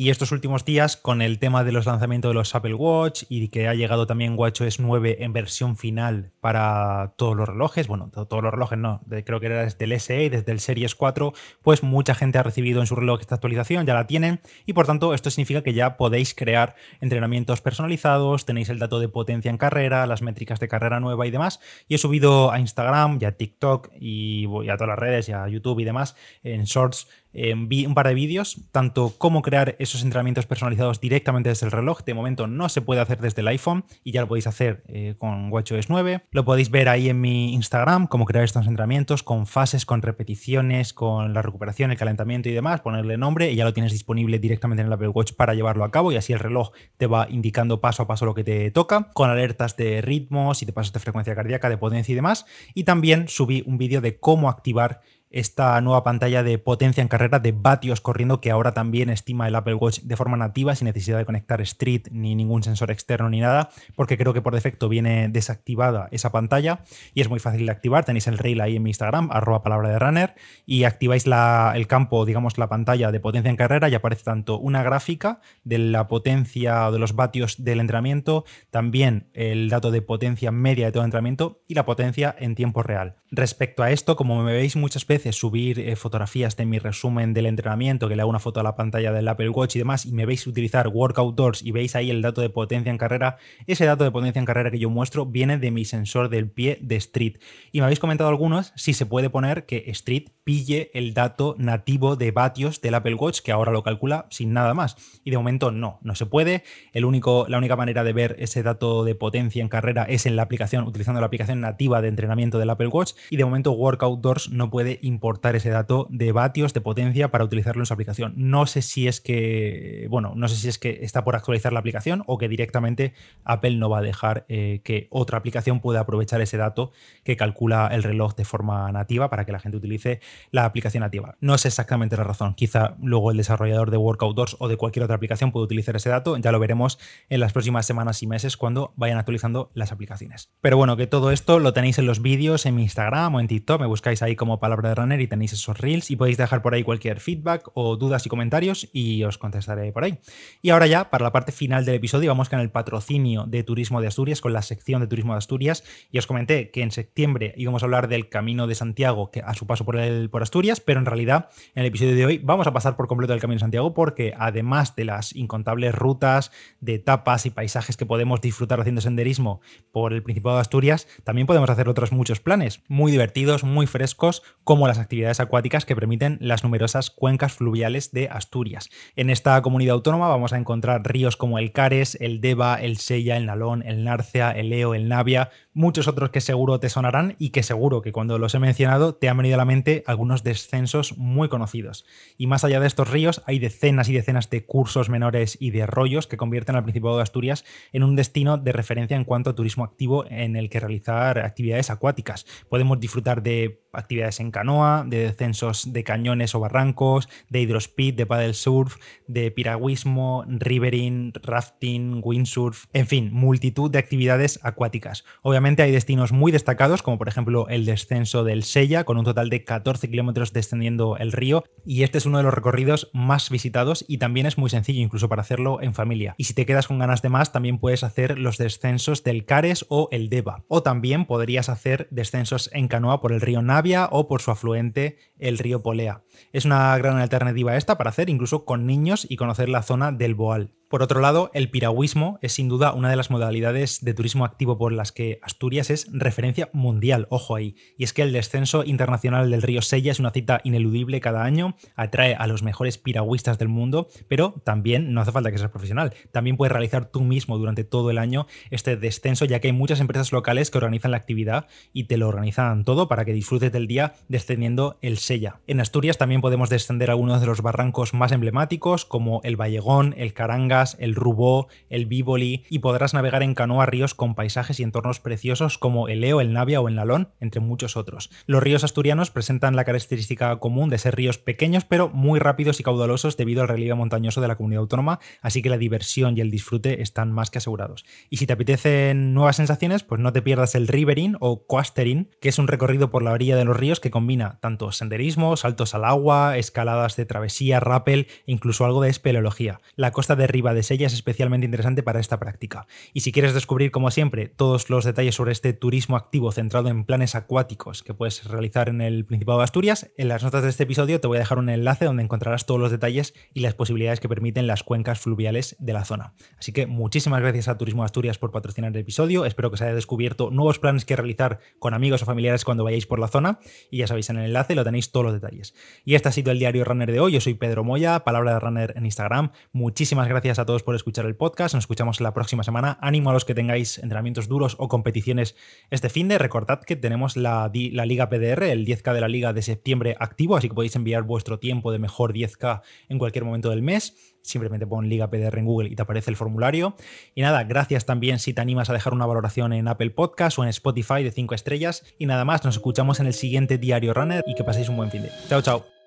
Y 0.00 0.08
estos 0.08 0.32
últimos 0.32 0.64
días, 0.64 0.96
con 0.96 1.20
el 1.20 1.38
tema 1.38 1.62
de 1.62 1.72
los 1.72 1.84
lanzamientos 1.84 2.30
de 2.30 2.34
los 2.34 2.54
Apple 2.54 2.72
Watch 2.72 3.24
y 3.28 3.48
que 3.48 3.68
ha 3.68 3.74
llegado 3.74 4.06
también 4.06 4.34
WatchOS 4.34 4.80
9 4.80 5.18
en 5.20 5.34
versión 5.34 5.76
final 5.76 6.32
para 6.40 7.12
todos 7.18 7.36
los 7.36 7.46
relojes, 7.46 7.86
bueno, 7.86 8.10
todos 8.10 8.42
los 8.42 8.50
relojes 8.50 8.78
no, 8.78 9.02
creo 9.26 9.40
que 9.40 9.44
era 9.44 9.64
desde 9.64 9.84
el 9.84 10.00
SE 10.00 10.24
y 10.24 10.28
desde 10.30 10.52
el 10.52 10.60
Series 10.60 10.94
4, 10.94 11.34
pues 11.60 11.82
mucha 11.82 12.14
gente 12.14 12.38
ha 12.38 12.42
recibido 12.42 12.80
en 12.80 12.86
su 12.86 12.96
reloj 12.96 13.20
esta 13.20 13.34
actualización, 13.34 13.84
ya 13.84 13.92
la 13.92 14.06
tienen, 14.06 14.40
y 14.64 14.72
por 14.72 14.86
tanto 14.86 15.12
esto 15.12 15.30
significa 15.30 15.62
que 15.62 15.74
ya 15.74 15.98
podéis 15.98 16.34
crear 16.34 16.76
entrenamientos 17.02 17.60
personalizados, 17.60 18.46
tenéis 18.46 18.70
el 18.70 18.78
dato 18.78 19.00
de 19.00 19.10
potencia 19.10 19.50
en 19.50 19.58
carrera, 19.58 20.06
las 20.06 20.22
métricas 20.22 20.60
de 20.60 20.68
carrera 20.68 21.00
nueva 21.00 21.26
y 21.26 21.30
demás. 21.30 21.60
Y 21.88 21.96
he 21.96 21.98
subido 21.98 22.52
a 22.52 22.58
Instagram 22.58 23.18
y 23.20 23.26
a 23.26 23.32
TikTok 23.36 23.90
y, 24.00 24.46
a 24.46 24.78
todas 24.78 24.88
las 24.88 24.98
redes 24.98 25.28
y 25.28 25.32
a 25.32 25.46
YouTube 25.46 25.80
y 25.80 25.84
demás 25.84 26.16
en 26.42 26.64
shorts 26.64 27.06
un 27.32 27.94
par 27.94 28.08
de 28.08 28.14
vídeos, 28.14 28.60
tanto 28.72 29.14
cómo 29.18 29.42
crear 29.42 29.76
esos 29.78 30.02
entrenamientos 30.02 30.46
personalizados 30.46 31.00
directamente 31.00 31.48
desde 31.48 31.66
el 31.66 31.72
reloj. 31.72 32.02
De 32.04 32.14
momento 32.14 32.46
no 32.46 32.68
se 32.68 32.82
puede 32.82 33.00
hacer 33.00 33.18
desde 33.20 33.42
el 33.42 33.48
iPhone 33.48 33.84
y 34.02 34.12
ya 34.12 34.22
lo 34.22 34.28
podéis 34.28 34.46
hacer 34.46 34.82
eh, 34.88 35.14
con 35.18 35.52
WatchOS 35.52 35.88
9. 35.88 36.22
Lo 36.32 36.44
podéis 36.44 36.70
ver 36.70 36.88
ahí 36.88 37.08
en 37.08 37.20
mi 37.20 37.54
Instagram, 37.54 38.06
cómo 38.06 38.24
crear 38.24 38.44
estos 38.44 38.66
entrenamientos 38.66 39.22
con 39.22 39.46
fases, 39.46 39.86
con 39.86 40.02
repeticiones, 40.02 40.92
con 40.92 41.32
la 41.32 41.42
recuperación, 41.42 41.90
el 41.90 41.96
calentamiento 41.96 42.48
y 42.48 42.52
demás, 42.52 42.80
ponerle 42.80 43.16
nombre 43.16 43.50
y 43.50 43.56
ya 43.56 43.64
lo 43.64 43.72
tienes 43.72 43.92
disponible 43.92 44.38
directamente 44.38 44.80
en 44.80 44.88
el 44.88 44.92
Apple 44.92 45.08
Watch 45.08 45.32
para 45.32 45.54
llevarlo 45.54 45.84
a 45.84 45.90
cabo 45.90 46.12
y 46.12 46.16
así 46.16 46.32
el 46.32 46.38
reloj 46.38 46.70
te 46.96 47.06
va 47.06 47.26
indicando 47.30 47.80
paso 47.80 48.02
a 48.02 48.06
paso 48.06 48.26
lo 48.26 48.34
que 48.34 48.44
te 48.44 48.70
toca, 48.70 49.10
con 49.14 49.30
alertas 49.30 49.76
de 49.76 50.00
ritmos 50.00 50.62
y 50.62 50.66
de 50.66 50.72
pasos 50.72 50.92
de 50.92 51.00
frecuencia 51.00 51.34
cardíaca, 51.34 51.68
de 51.68 51.78
potencia 51.78 52.12
y 52.12 52.16
demás. 52.16 52.46
Y 52.74 52.84
también 52.84 53.28
subí 53.28 53.62
un 53.66 53.78
vídeo 53.78 54.00
de 54.00 54.18
cómo 54.18 54.48
activar 54.48 55.00
esta 55.30 55.80
nueva 55.80 56.02
pantalla 56.02 56.42
de 56.42 56.58
potencia 56.58 57.02
en 57.02 57.08
carrera 57.08 57.38
de 57.38 57.52
vatios 57.52 58.00
corriendo 58.00 58.40
que 58.40 58.50
ahora 58.50 58.74
también 58.74 59.10
estima 59.10 59.46
el 59.46 59.54
Apple 59.54 59.74
Watch 59.74 60.00
de 60.00 60.16
forma 60.16 60.36
nativa 60.36 60.74
sin 60.74 60.86
necesidad 60.86 61.18
de 61.18 61.24
conectar 61.24 61.60
Street 61.60 62.08
ni 62.10 62.34
ningún 62.34 62.64
sensor 62.64 62.90
externo 62.90 63.30
ni 63.30 63.40
nada 63.40 63.70
porque 63.94 64.18
creo 64.18 64.34
que 64.34 64.42
por 64.42 64.54
defecto 64.54 64.88
viene 64.88 65.28
desactivada 65.28 66.08
esa 66.10 66.32
pantalla 66.32 66.82
y 67.14 67.20
es 67.20 67.28
muy 67.28 67.38
fácil 67.38 67.66
de 67.66 67.72
activar. 67.72 68.04
Tenéis 68.04 68.26
el 68.26 68.38
rail 68.38 68.60
ahí 68.60 68.76
en 68.76 68.82
mi 68.82 68.90
Instagram 68.90 69.30
arroba 69.30 69.62
palabra 69.62 69.88
de 69.88 69.98
runner 70.00 70.34
y 70.66 70.82
activáis 70.82 71.24
el 71.26 71.86
campo 71.86 72.26
digamos 72.26 72.58
la 72.58 72.68
pantalla 72.68 73.12
de 73.12 73.20
potencia 73.20 73.50
en 73.50 73.56
carrera 73.56 73.88
y 73.88 73.94
aparece 73.94 74.24
tanto 74.24 74.58
una 74.58 74.82
gráfica 74.82 75.40
de 75.62 75.78
la 75.78 76.08
potencia 76.08 76.90
de 76.90 76.98
los 76.98 77.14
vatios 77.14 77.62
del 77.62 77.78
entrenamiento 77.78 78.44
también 78.70 79.28
el 79.34 79.68
dato 79.68 79.92
de 79.92 80.02
potencia 80.02 80.50
media 80.50 80.86
de 80.86 80.92
todo 80.92 81.04
el 81.04 81.06
entrenamiento 81.06 81.62
y 81.68 81.74
la 81.74 81.84
potencia 81.84 82.34
en 82.36 82.56
tiempo 82.56 82.82
real. 82.82 83.16
Respecto 83.30 83.84
a 83.84 83.92
esto 83.92 84.16
como 84.16 84.42
me 84.42 84.52
veis 84.52 84.74
muchas 84.74 85.06
veces 85.06 85.19
subir 85.32 85.78
eh, 85.78 85.96
fotografías 85.96 86.56
de 86.56 86.66
mi 86.66 86.78
resumen 86.78 87.34
del 87.34 87.46
entrenamiento, 87.46 88.08
que 88.08 88.16
le 88.16 88.22
hago 88.22 88.30
una 88.30 88.38
foto 88.38 88.60
a 88.60 88.62
la 88.62 88.76
pantalla 88.76 89.12
del 89.12 89.28
Apple 89.28 89.50
Watch 89.50 89.76
y 89.76 89.78
demás, 89.78 90.06
y 90.06 90.12
me 90.12 90.26
veis 90.26 90.46
utilizar 90.46 90.88
Workout 90.88 91.34
Doors 91.34 91.62
y 91.62 91.72
veis 91.72 91.94
ahí 91.96 92.10
el 92.10 92.22
dato 92.22 92.40
de 92.40 92.50
potencia 92.50 92.90
en 92.90 92.98
carrera, 92.98 93.36
ese 93.66 93.84
dato 93.84 94.04
de 94.04 94.10
potencia 94.10 94.40
en 94.40 94.46
carrera 94.46 94.70
que 94.70 94.78
yo 94.78 94.90
muestro 94.90 95.26
viene 95.26 95.58
de 95.58 95.70
mi 95.70 95.84
sensor 95.84 96.28
del 96.28 96.50
pie 96.50 96.78
de 96.80 96.96
Street. 96.96 97.36
Y 97.72 97.80
me 97.80 97.84
habéis 97.84 98.00
comentado 98.00 98.28
algunos 98.28 98.72
si 98.76 98.94
se 98.94 99.06
puede 99.06 99.30
poner 99.30 99.66
que 99.66 99.84
Street 99.88 100.30
pille 100.44 100.90
el 100.94 101.14
dato 101.14 101.54
nativo 101.58 102.16
de 102.16 102.32
vatios 102.32 102.80
del 102.80 102.94
Apple 102.94 103.14
Watch, 103.14 103.40
que 103.40 103.52
ahora 103.52 103.70
lo 103.70 103.82
calcula 103.82 104.26
sin 104.30 104.52
nada 104.52 104.74
más. 104.74 104.96
Y 105.22 105.30
de 105.30 105.36
momento 105.36 105.70
no, 105.70 106.00
no 106.02 106.14
se 106.14 106.26
puede. 106.26 106.64
El 106.92 107.04
único, 107.04 107.46
la 107.48 107.58
única 107.58 107.76
manera 107.76 108.02
de 108.04 108.12
ver 108.12 108.36
ese 108.38 108.62
dato 108.62 109.04
de 109.04 109.14
potencia 109.14 109.62
en 109.62 109.68
carrera 109.68 110.04
es 110.04 110.26
en 110.26 110.36
la 110.36 110.42
aplicación, 110.42 110.86
utilizando 110.86 111.20
la 111.20 111.26
aplicación 111.26 111.60
nativa 111.60 112.02
de 112.02 112.08
entrenamiento 112.08 112.58
del 112.58 112.70
Apple 112.70 112.88
Watch. 112.88 113.12
Y 113.30 113.36
de 113.36 113.44
momento 113.44 113.72
Workout 113.72 114.20
Doors 114.20 114.50
no 114.50 114.70
puede 114.70 114.98
importar 115.10 115.56
ese 115.56 115.70
dato 115.70 116.06
de 116.10 116.32
vatios 116.32 116.72
de 116.72 116.80
potencia 116.80 117.30
para 117.30 117.44
utilizarlo 117.44 117.82
en 117.82 117.86
su 117.86 117.92
aplicación. 117.92 118.32
No 118.36 118.66
sé 118.66 118.82
si 118.82 119.08
es 119.08 119.20
que, 119.20 120.06
bueno, 120.10 120.32
no 120.36 120.48
sé 120.48 120.56
si 120.56 120.68
es 120.68 120.78
que 120.78 121.00
está 121.02 121.24
por 121.24 121.36
actualizar 121.36 121.72
la 121.72 121.80
aplicación 121.80 122.22
o 122.26 122.38
que 122.38 122.48
directamente 122.48 123.12
Apple 123.44 123.76
no 123.76 123.90
va 123.90 123.98
a 123.98 124.02
dejar 124.02 124.44
eh, 124.48 124.80
que 124.84 125.08
otra 125.10 125.38
aplicación 125.38 125.80
pueda 125.80 126.00
aprovechar 126.00 126.40
ese 126.40 126.56
dato 126.56 126.92
que 127.24 127.36
calcula 127.36 127.88
el 127.92 128.02
reloj 128.02 128.34
de 128.34 128.44
forma 128.44 128.90
nativa 128.92 129.28
para 129.30 129.44
que 129.44 129.52
la 129.52 129.58
gente 129.58 129.76
utilice 129.76 130.20
la 130.50 130.64
aplicación 130.64 131.02
nativa. 131.02 131.36
No 131.40 131.58
sé 131.58 131.68
exactamente 131.68 132.16
la 132.16 132.24
razón. 132.24 132.54
Quizá 132.54 132.96
luego 133.02 133.30
el 133.30 133.36
desarrollador 133.36 133.90
de 133.90 133.96
Workout 133.96 134.36
Doors 134.36 134.56
o 134.58 134.68
de 134.68 134.76
cualquier 134.76 135.04
otra 135.04 135.16
aplicación 135.16 135.52
puede 135.52 135.64
utilizar 135.64 135.96
ese 135.96 136.08
dato. 136.08 136.36
Ya 136.36 136.52
lo 136.52 136.58
veremos 136.58 136.98
en 137.28 137.40
las 137.40 137.52
próximas 137.52 137.86
semanas 137.86 138.22
y 138.22 138.26
meses 138.26 138.56
cuando 138.56 138.92
vayan 138.96 139.18
actualizando 139.18 139.70
las 139.74 139.92
aplicaciones. 139.92 140.50
Pero 140.60 140.76
bueno, 140.76 140.96
que 140.96 141.06
todo 141.06 141.30
esto 141.30 141.58
lo 141.58 141.72
tenéis 141.72 141.98
en 141.98 142.06
los 142.06 142.22
vídeos 142.22 142.66
en 142.66 142.74
mi 142.74 142.82
Instagram 142.82 143.34
o 143.34 143.40
en 143.40 143.48
TikTok. 143.48 143.80
Me 143.80 143.86
buscáis 143.86 144.22
ahí 144.22 144.36
como 144.36 144.60
palabra 144.60 144.88
de 144.88 144.94
y 145.00 145.26
tenéis 145.26 145.54
esos 145.54 145.78
reels 145.78 146.10
y 146.10 146.16
podéis 146.16 146.36
dejar 146.36 146.60
por 146.60 146.74
ahí 146.74 146.82
cualquier 146.82 147.20
feedback 147.20 147.70
o 147.74 147.96
dudas 147.96 148.26
y 148.26 148.28
comentarios 148.28 148.88
y 148.92 149.24
os 149.24 149.38
contestaré 149.38 149.92
por 149.92 150.04
ahí. 150.04 150.18
Y 150.60 150.70
ahora 150.70 150.86
ya, 150.86 151.10
para 151.10 151.24
la 151.24 151.32
parte 151.32 151.52
final 151.52 151.84
del 151.86 151.94
episodio, 151.94 152.30
vamos 152.30 152.50
con 152.50 152.60
el 152.60 152.70
patrocinio 152.70 153.46
de 153.46 153.62
Turismo 153.62 154.00
de 154.00 154.08
Asturias, 154.08 154.40
con 154.40 154.52
la 154.52 154.62
sección 154.62 155.00
de 155.00 155.06
Turismo 155.06 155.32
de 155.32 155.38
Asturias. 155.38 155.84
Y 156.10 156.18
os 156.18 156.26
comenté 156.26 156.70
que 156.70 156.82
en 156.82 156.90
septiembre 156.90 157.54
íbamos 157.56 157.82
a 157.82 157.86
hablar 157.86 158.08
del 158.08 158.28
Camino 158.28 158.66
de 158.66 158.74
Santiago, 158.74 159.30
que 159.30 159.40
a 159.40 159.54
su 159.54 159.66
paso 159.66 159.84
por, 159.84 159.96
el, 159.96 160.28
por 160.28 160.42
Asturias, 160.42 160.80
pero 160.80 161.00
en 161.00 161.06
realidad 161.06 161.48
en 161.74 161.82
el 161.82 161.86
episodio 161.86 162.14
de 162.14 162.26
hoy 162.26 162.38
vamos 162.38 162.66
a 162.66 162.72
pasar 162.72 162.96
por 162.96 163.08
completo 163.08 163.32
el 163.32 163.40
Camino 163.40 163.56
de 163.56 163.60
Santiago 163.60 163.94
porque 163.94 164.34
además 164.36 164.94
de 164.96 165.06
las 165.06 165.34
incontables 165.34 165.94
rutas, 165.94 166.52
de 166.80 166.94
etapas 166.94 167.46
y 167.46 167.50
paisajes 167.50 167.96
que 167.96 168.06
podemos 168.06 168.40
disfrutar 168.40 168.80
haciendo 168.80 169.00
senderismo 169.00 169.60
por 169.92 170.12
el 170.12 170.22
Principado 170.22 170.56
de 170.56 170.62
Asturias, 170.62 171.08
también 171.24 171.46
podemos 171.46 171.70
hacer 171.70 171.88
otros 171.88 172.12
muchos 172.12 172.40
planes 172.40 172.82
muy 172.88 173.12
divertidos, 173.12 173.64
muy 173.64 173.86
frescos, 173.86 174.42
como 174.64 174.86
las 174.90 174.98
actividades 174.98 175.40
acuáticas 175.40 175.84
que 175.84 175.94
permiten 175.94 176.36
las 176.40 176.64
numerosas 176.64 177.10
cuencas 177.10 177.52
fluviales 177.52 178.10
de 178.12 178.28
Asturias. 178.28 178.90
En 179.14 179.30
esta 179.30 179.60
comunidad 179.62 179.94
autónoma 179.94 180.28
vamos 180.28 180.52
a 180.52 180.58
encontrar 180.58 181.02
ríos 181.04 181.36
como 181.36 181.58
el 181.58 181.72
Cares, 181.72 182.16
el 182.20 182.40
Deva, 182.40 182.74
el 182.74 182.96
Sella, 182.96 183.36
el 183.36 183.46
Nalón, 183.46 183.82
el 183.84 184.02
Narcea, 184.04 184.50
el 184.50 184.72
Eo, 184.72 184.94
el 184.94 185.08
Navia, 185.08 185.50
muchos 185.72 186.08
otros 186.08 186.30
que 186.30 186.40
seguro 186.40 186.80
te 186.80 186.88
sonarán 186.88 187.36
y 187.38 187.50
que 187.50 187.62
seguro 187.62 188.02
que 188.02 188.12
cuando 188.12 188.38
los 188.38 188.54
he 188.54 188.58
mencionado 188.58 189.14
te 189.14 189.28
han 189.28 189.36
venido 189.36 189.54
a 189.54 189.58
la 189.58 189.64
mente 189.64 190.02
algunos 190.06 190.42
descensos 190.42 191.16
muy 191.16 191.48
conocidos. 191.48 192.04
Y 192.36 192.48
más 192.48 192.64
allá 192.64 192.80
de 192.80 192.88
estos 192.88 193.08
ríos 193.08 193.42
hay 193.46 193.60
decenas 193.60 194.08
y 194.08 194.12
decenas 194.12 194.50
de 194.50 194.64
cursos 194.66 195.08
menores 195.08 195.56
y 195.60 195.70
de 195.70 195.84
arroyos 195.84 196.26
que 196.26 196.36
convierten 196.36 196.74
al 196.74 196.82
Principado 196.82 197.16
de 197.16 197.22
Asturias 197.22 197.64
en 197.92 198.02
un 198.02 198.16
destino 198.16 198.58
de 198.58 198.72
referencia 198.72 199.16
en 199.16 199.24
cuanto 199.24 199.50
a 199.50 199.54
turismo 199.54 199.84
activo 199.84 200.24
en 200.28 200.56
el 200.56 200.68
que 200.68 200.80
realizar 200.80 201.38
actividades 201.38 201.90
acuáticas. 201.90 202.46
Podemos 202.68 202.98
disfrutar 202.98 203.42
de 203.42 203.84
actividades 203.92 204.40
en 204.40 204.50
canoa, 204.50 204.79
de 205.06 205.18
descensos 205.18 205.92
de 205.92 206.04
cañones 206.04 206.54
o 206.54 206.60
barrancos, 206.60 207.28
de 207.48 207.60
hidrospeed, 207.60 208.14
de 208.14 208.26
paddle 208.26 208.54
surf, 208.54 208.96
de 209.26 209.50
piragüismo, 209.50 210.44
rivering, 210.48 211.32
rafting, 211.42 212.20
windsurf, 212.24 212.86
en 212.92 213.06
fin, 213.06 213.30
multitud 213.32 213.90
de 213.90 213.98
actividades 213.98 214.58
acuáticas. 214.62 215.24
Obviamente 215.42 215.82
hay 215.82 215.92
destinos 215.92 216.32
muy 216.32 216.52
destacados, 216.52 217.02
como 217.02 217.18
por 217.18 217.28
ejemplo 217.28 217.68
el 217.68 217.84
descenso 217.84 218.44
del 218.44 218.62
Sella, 218.64 219.04
con 219.04 219.18
un 219.18 219.24
total 219.24 219.50
de 219.50 219.64
14 219.64 220.08
kilómetros 220.08 220.52
descendiendo 220.52 221.16
el 221.16 221.32
río, 221.32 221.64
y 221.84 222.02
este 222.02 222.18
es 222.18 222.26
uno 222.26 222.38
de 222.38 222.44
los 222.44 222.54
recorridos 222.54 223.10
más 223.12 223.50
visitados 223.50 224.04
y 224.08 224.18
también 224.18 224.46
es 224.46 224.58
muy 224.58 224.70
sencillo 224.70 225.02
incluso 225.02 225.28
para 225.28 225.42
hacerlo 225.42 225.82
en 225.82 225.94
familia. 225.94 226.34
Y 226.38 226.44
si 226.44 226.54
te 226.54 226.66
quedas 226.66 226.88
con 226.88 226.98
ganas 226.98 227.22
de 227.22 227.28
más, 227.28 227.52
también 227.52 227.78
puedes 227.78 228.04
hacer 228.04 228.38
los 228.38 228.58
descensos 228.58 229.22
del 229.24 229.44
Cares 229.44 229.84
o 229.88 230.08
el 230.10 230.28
Deva, 230.28 230.64
o 230.68 230.82
también 230.82 231.26
podrías 231.26 231.68
hacer 231.68 232.08
descensos 232.10 232.70
en 232.72 232.88
canoa 232.88 233.20
por 233.20 233.32
el 233.32 233.40
río 233.40 233.62
Navia 233.62 234.08
o 234.10 234.26
por 234.26 234.40
su 234.40 234.50
afluente 234.50 234.69
el 234.74 235.58
río 235.58 235.82
Polea. 235.82 236.22
Es 236.52 236.64
una 236.64 236.96
gran 236.98 237.18
alternativa 237.18 237.76
esta 237.76 237.98
para 237.98 238.10
hacer 238.10 238.30
incluso 238.30 238.64
con 238.64 238.86
niños 238.86 239.26
y 239.28 239.36
conocer 239.36 239.68
la 239.68 239.82
zona 239.82 240.12
del 240.12 240.34
Boal. 240.34 240.72
Por 240.90 241.04
otro 241.04 241.20
lado, 241.20 241.52
el 241.54 241.70
piragüismo 241.70 242.40
es 242.42 242.54
sin 242.54 242.68
duda 242.68 242.92
una 242.94 243.08
de 243.10 243.14
las 243.14 243.30
modalidades 243.30 244.04
de 244.04 244.12
turismo 244.12 244.44
activo 244.44 244.76
por 244.76 244.90
las 244.90 245.12
que 245.12 245.38
Asturias 245.40 245.88
es 245.88 246.08
referencia 246.10 246.68
mundial, 246.72 247.28
ojo 247.30 247.54
ahí. 247.54 247.76
Y 247.96 248.02
es 248.02 248.12
que 248.12 248.22
el 248.22 248.32
descenso 248.32 248.82
internacional 248.82 249.52
del 249.52 249.62
río 249.62 249.82
Sella 249.82 250.10
es 250.10 250.18
una 250.18 250.32
cita 250.32 250.60
ineludible 250.64 251.20
cada 251.20 251.44
año, 251.44 251.76
atrae 251.94 252.34
a 252.34 252.48
los 252.48 252.64
mejores 252.64 252.98
piragüistas 252.98 253.56
del 253.56 253.68
mundo, 253.68 254.08
pero 254.26 254.52
también 254.64 255.12
no 255.12 255.20
hace 255.20 255.30
falta 255.30 255.52
que 255.52 255.58
seas 255.58 255.70
profesional, 255.70 256.12
también 256.32 256.56
puedes 256.56 256.72
realizar 256.72 257.04
tú 257.04 257.20
mismo 257.20 257.56
durante 257.56 257.84
todo 257.84 258.10
el 258.10 258.18
año 258.18 258.48
este 258.70 258.96
descenso, 258.96 259.44
ya 259.44 259.60
que 259.60 259.68
hay 259.68 259.72
muchas 259.72 260.00
empresas 260.00 260.32
locales 260.32 260.72
que 260.72 260.78
organizan 260.78 261.12
la 261.12 261.18
actividad 261.18 261.68
y 261.92 262.04
te 262.08 262.16
lo 262.16 262.26
organizan 262.26 262.84
todo 262.84 263.06
para 263.06 263.24
que 263.24 263.32
disfrutes 263.32 263.70
del 263.70 263.86
día 263.86 264.14
descendiendo 264.26 264.59
el 265.00 265.18
Sella. 265.18 265.60
En 265.66 265.80
Asturias 265.80 266.18
también 266.18 266.40
podemos 266.40 266.68
descender 266.68 267.10
algunos 267.10 267.40
de 267.40 267.46
los 267.46 267.62
barrancos 267.62 268.12
más 268.12 268.32
emblemáticos, 268.32 269.04
como 269.04 269.40
el 269.44 269.56
Vallegón, 269.56 270.14
el 270.16 270.32
Caranga, 270.32 270.80
Asturias, 270.80 270.96
el 271.00 271.14
Rubó, 271.14 271.68
el 271.88 272.06
Bívoli 272.06 272.64
y 272.68 272.80
podrás 272.80 273.14
navegar 273.14 273.42
en 273.42 273.54
canoa 273.54 273.86
ríos 273.86 274.14
con 274.14 274.34
paisajes 274.34 274.80
y 274.80 274.82
entornos 274.82 275.20
preciosos 275.20 275.78
como 275.78 276.08
el 276.08 276.24
Eo, 276.24 276.40
el 276.40 276.52
Navia 276.52 276.80
o 276.80 276.88
el 276.88 276.94
Nalón, 276.94 277.28
entre 277.40 277.60
muchos 277.60 277.96
otros. 277.96 278.30
Los 278.46 278.62
ríos 278.62 278.84
asturianos 278.84 279.30
presentan 279.30 279.76
la 279.76 279.84
característica 279.84 280.56
común 280.56 280.90
de 280.90 280.98
ser 280.98 281.16
ríos 281.16 281.38
pequeños 281.38 281.84
pero 281.84 282.08
muy 282.08 282.38
rápidos 282.38 282.80
y 282.80 282.82
caudalosos 282.82 283.36
debido 283.36 283.62
al 283.62 283.68
relieve 283.68 283.94
montañoso 283.94 284.40
de 284.40 284.48
la 284.48 284.56
comunidad 284.56 284.80
autónoma, 284.80 285.20
así 285.40 285.62
que 285.62 285.70
la 285.70 285.78
diversión 285.78 286.36
y 286.36 286.40
el 286.40 286.50
disfrute 286.50 287.02
están 287.02 287.32
más 287.32 287.50
que 287.50 287.58
asegurados. 287.58 288.04
Y 288.28 288.36
si 288.36 288.46
te 288.46 288.52
apetecen 288.52 289.34
nuevas 289.34 289.56
sensaciones, 289.56 290.02
pues 290.02 290.20
no 290.20 290.32
te 290.32 290.42
pierdas 290.42 290.74
el 290.74 290.88
Rivering 290.88 291.36
o 291.40 291.66
Coastering, 291.66 292.28
que 292.40 292.48
es 292.48 292.58
un 292.58 292.68
recorrido 292.68 293.10
por 293.10 293.22
la 293.22 293.32
orilla 293.32 293.56
de 293.56 293.64
los 293.64 293.76
ríos 293.76 294.00
que 294.00 294.10
combina 294.10 294.39
tanto 294.60 294.92
senderismo, 294.92 295.56
saltos 295.56 295.94
al 295.94 296.04
agua, 296.04 296.56
escaladas 296.56 297.16
de 297.16 297.26
travesía, 297.26 297.80
rappel 297.80 298.26
e 298.46 298.52
incluso 298.52 298.84
algo 298.84 299.02
de 299.02 299.10
espeleología. 299.10 299.80
La 299.96 300.12
costa 300.12 300.36
de 300.36 300.46
Riva 300.46 300.74
de 300.74 300.82
Sella 300.82 301.06
es 301.06 301.12
especialmente 301.12 301.66
interesante 301.66 302.02
para 302.02 302.20
esta 302.20 302.38
práctica. 302.38 302.86
Y 303.12 303.20
si 303.20 303.32
quieres 303.32 303.54
descubrir, 303.54 303.90
como 303.90 304.10
siempre, 304.10 304.48
todos 304.48 304.90
los 304.90 305.04
detalles 305.04 305.34
sobre 305.34 305.52
este 305.52 305.72
turismo 305.72 306.16
activo 306.16 306.52
centrado 306.52 306.88
en 306.88 307.04
planes 307.04 307.34
acuáticos 307.34 308.02
que 308.02 308.14
puedes 308.14 308.44
realizar 308.44 308.88
en 308.88 309.00
el 309.00 309.24
Principado 309.24 309.58
de 309.58 309.64
Asturias, 309.64 310.10
en 310.16 310.28
las 310.28 310.42
notas 310.42 310.62
de 310.62 310.70
este 310.70 310.84
episodio 310.84 311.20
te 311.20 311.26
voy 311.26 311.36
a 311.36 311.40
dejar 311.40 311.58
un 311.58 311.68
enlace 311.68 312.04
donde 312.04 312.22
encontrarás 312.22 312.66
todos 312.66 312.80
los 312.80 312.90
detalles 312.90 313.34
y 313.52 313.60
las 313.60 313.74
posibilidades 313.74 314.20
que 314.20 314.28
permiten 314.28 314.66
las 314.66 314.82
cuencas 314.82 315.20
fluviales 315.20 315.76
de 315.78 315.92
la 315.92 316.04
zona. 316.04 316.34
Así 316.58 316.72
que 316.72 316.86
muchísimas 316.86 317.40
gracias 317.40 317.68
a 317.68 317.76
Turismo 317.78 318.04
Asturias 318.04 318.38
por 318.38 318.50
patrocinar 318.50 318.92
el 318.92 319.00
episodio. 319.00 319.44
Espero 319.44 319.70
que 319.70 319.74
os 319.74 319.82
haya 319.82 319.94
descubierto 319.94 320.50
nuevos 320.50 320.78
planes 320.78 321.04
que 321.04 321.16
realizar 321.16 321.58
con 321.78 321.94
amigos 321.94 322.22
o 322.22 322.26
familiares 322.26 322.64
cuando 322.64 322.84
vayáis 322.84 323.06
por 323.06 323.18
la 323.18 323.28
zona. 323.28 323.60
Y 323.90 323.98
ya 323.98 324.06
sabéis, 324.06 324.29
en 324.30 324.38
el 324.38 324.46
enlace 324.46 324.74
lo 324.74 324.84
tenéis 324.84 325.12
todos 325.12 325.26
los 325.26 325.34
detalles. 325.34 325.74
Y 326.04 326.14
este 326.14 326.28
ha 326.28 326.32
sido 326.32 326.52
el 326.52 326.58
diario 326.58 326.84
Runner 326.84 327.10
de 327.10 327.20
hoy. 327.20 327.32
Yo 327.32 327.40
soy 327.40 327.54
Pedro 327.54 327.84
Moya, 327.84 328.20
palabra 328.20 328.54
de 328.54 328.60
Runner 328.60 328.94
en 328.96 329.04
Instagram. 329.04 329.52
Muchísimas 329.72 330.28
gracias 330.28 330.58
a 330.58 330.66
todos 330.66 330.82
por 330.82 330.94
escuchar 330.94 331.26
el 331.26 331.36
podcast. 331.36 331.74
Nos 331.74 331.82
escuchamos 331.82 332.20
la 332.20 332.32
próxima 332.32 332.62
semana. 332.62 332.98
Ánimo 333.00 333.30
a 333.30 333.32
los 333.32 333.44
que 333.44 333.54
tengáis 333.54 333.98
entrenamientos 333.98 334.48
duros 334.48 334.76
o 334.78 334.88
competiciones 334.88 335.56
este 335.90 336.08
fin 336.08 336.28
de. 336.28 336.38
Recordad 336.38 336.80
que 336.80 336.96
tenemos 336.96 337.36
la, 337.36 337.70
la 337.72 338.06
Liga 338.06 338.28
PDR, 338.28 338.64
el 338.64 338.86
10K 338.86 339.12
de 339.12 339.20
la 339.20 339.28
Liga 339.28 339.52
de 339.52 339.62
septiembre 339.62 340.16
activo, 340.18 340.56
así 340.56 340.68
que 340.68 340.74
podéis 340.74 340.96
enviar 340.96 341.22
vuestro 341.22 341.58
tiempo 341.58 341.92
de 341.92 341.98
mejor 341.98 342.32
10K 342.32 342.80
en 343.08 343.18
cualquier 343.18 343.44
momento 343.44 343.70
del 343.70 343.82
mes 343.82 344.29
simplemente 344.42 344.86
pon 344.86 345.08
Liga 345.08 345.30
PDR 345.30 345.58
en 345.58 345.66
Google 345.66 345.88
y 345.90 345.96
te 345.96 346.02
aparece 346.02 346.30
el 346.30 346.36
formulario. 346.36 346.94
Y 347.34 347.42
nada, 347.42 347.64
gracias 347.64 348.06
también 348.06 348.38
si 348.38 348.54
te 348.54 348.60
animas 348.60 348.90
a 348.90 348.92
dejar 348.92 349.12
una 349.12 349.26
valoración 349.26 349.72
en 349.72 349.88
Apple 349.88 350.10
Podcast 350.10 350.58
o 350.58 350.62
en 350.62 350.68
Spotify 350.68 351.22
de 351.22 351.30
5 351.30 351.54
estrellas. 351.54 352.04
Y 352.18 352.26
nada 352.26 352.44
más, 352.44 352.64
nos 352.64 352.76
escuchamos 352.76 353.20
en 353.20 353.26
el 353.26 353.34
siguiente 353.34 353.78
Diario 353.78 354.14
Runner 354.14 354.42
y 354.46 354.54
que 354.54 354.64
paséis 354.64 354.88
un 354.88 354.96
buen 354.96 355.10
fin 355.10 355.22
de. 355.22 355.30
Chao, 355.48 355.62
chao. 355.62 355.99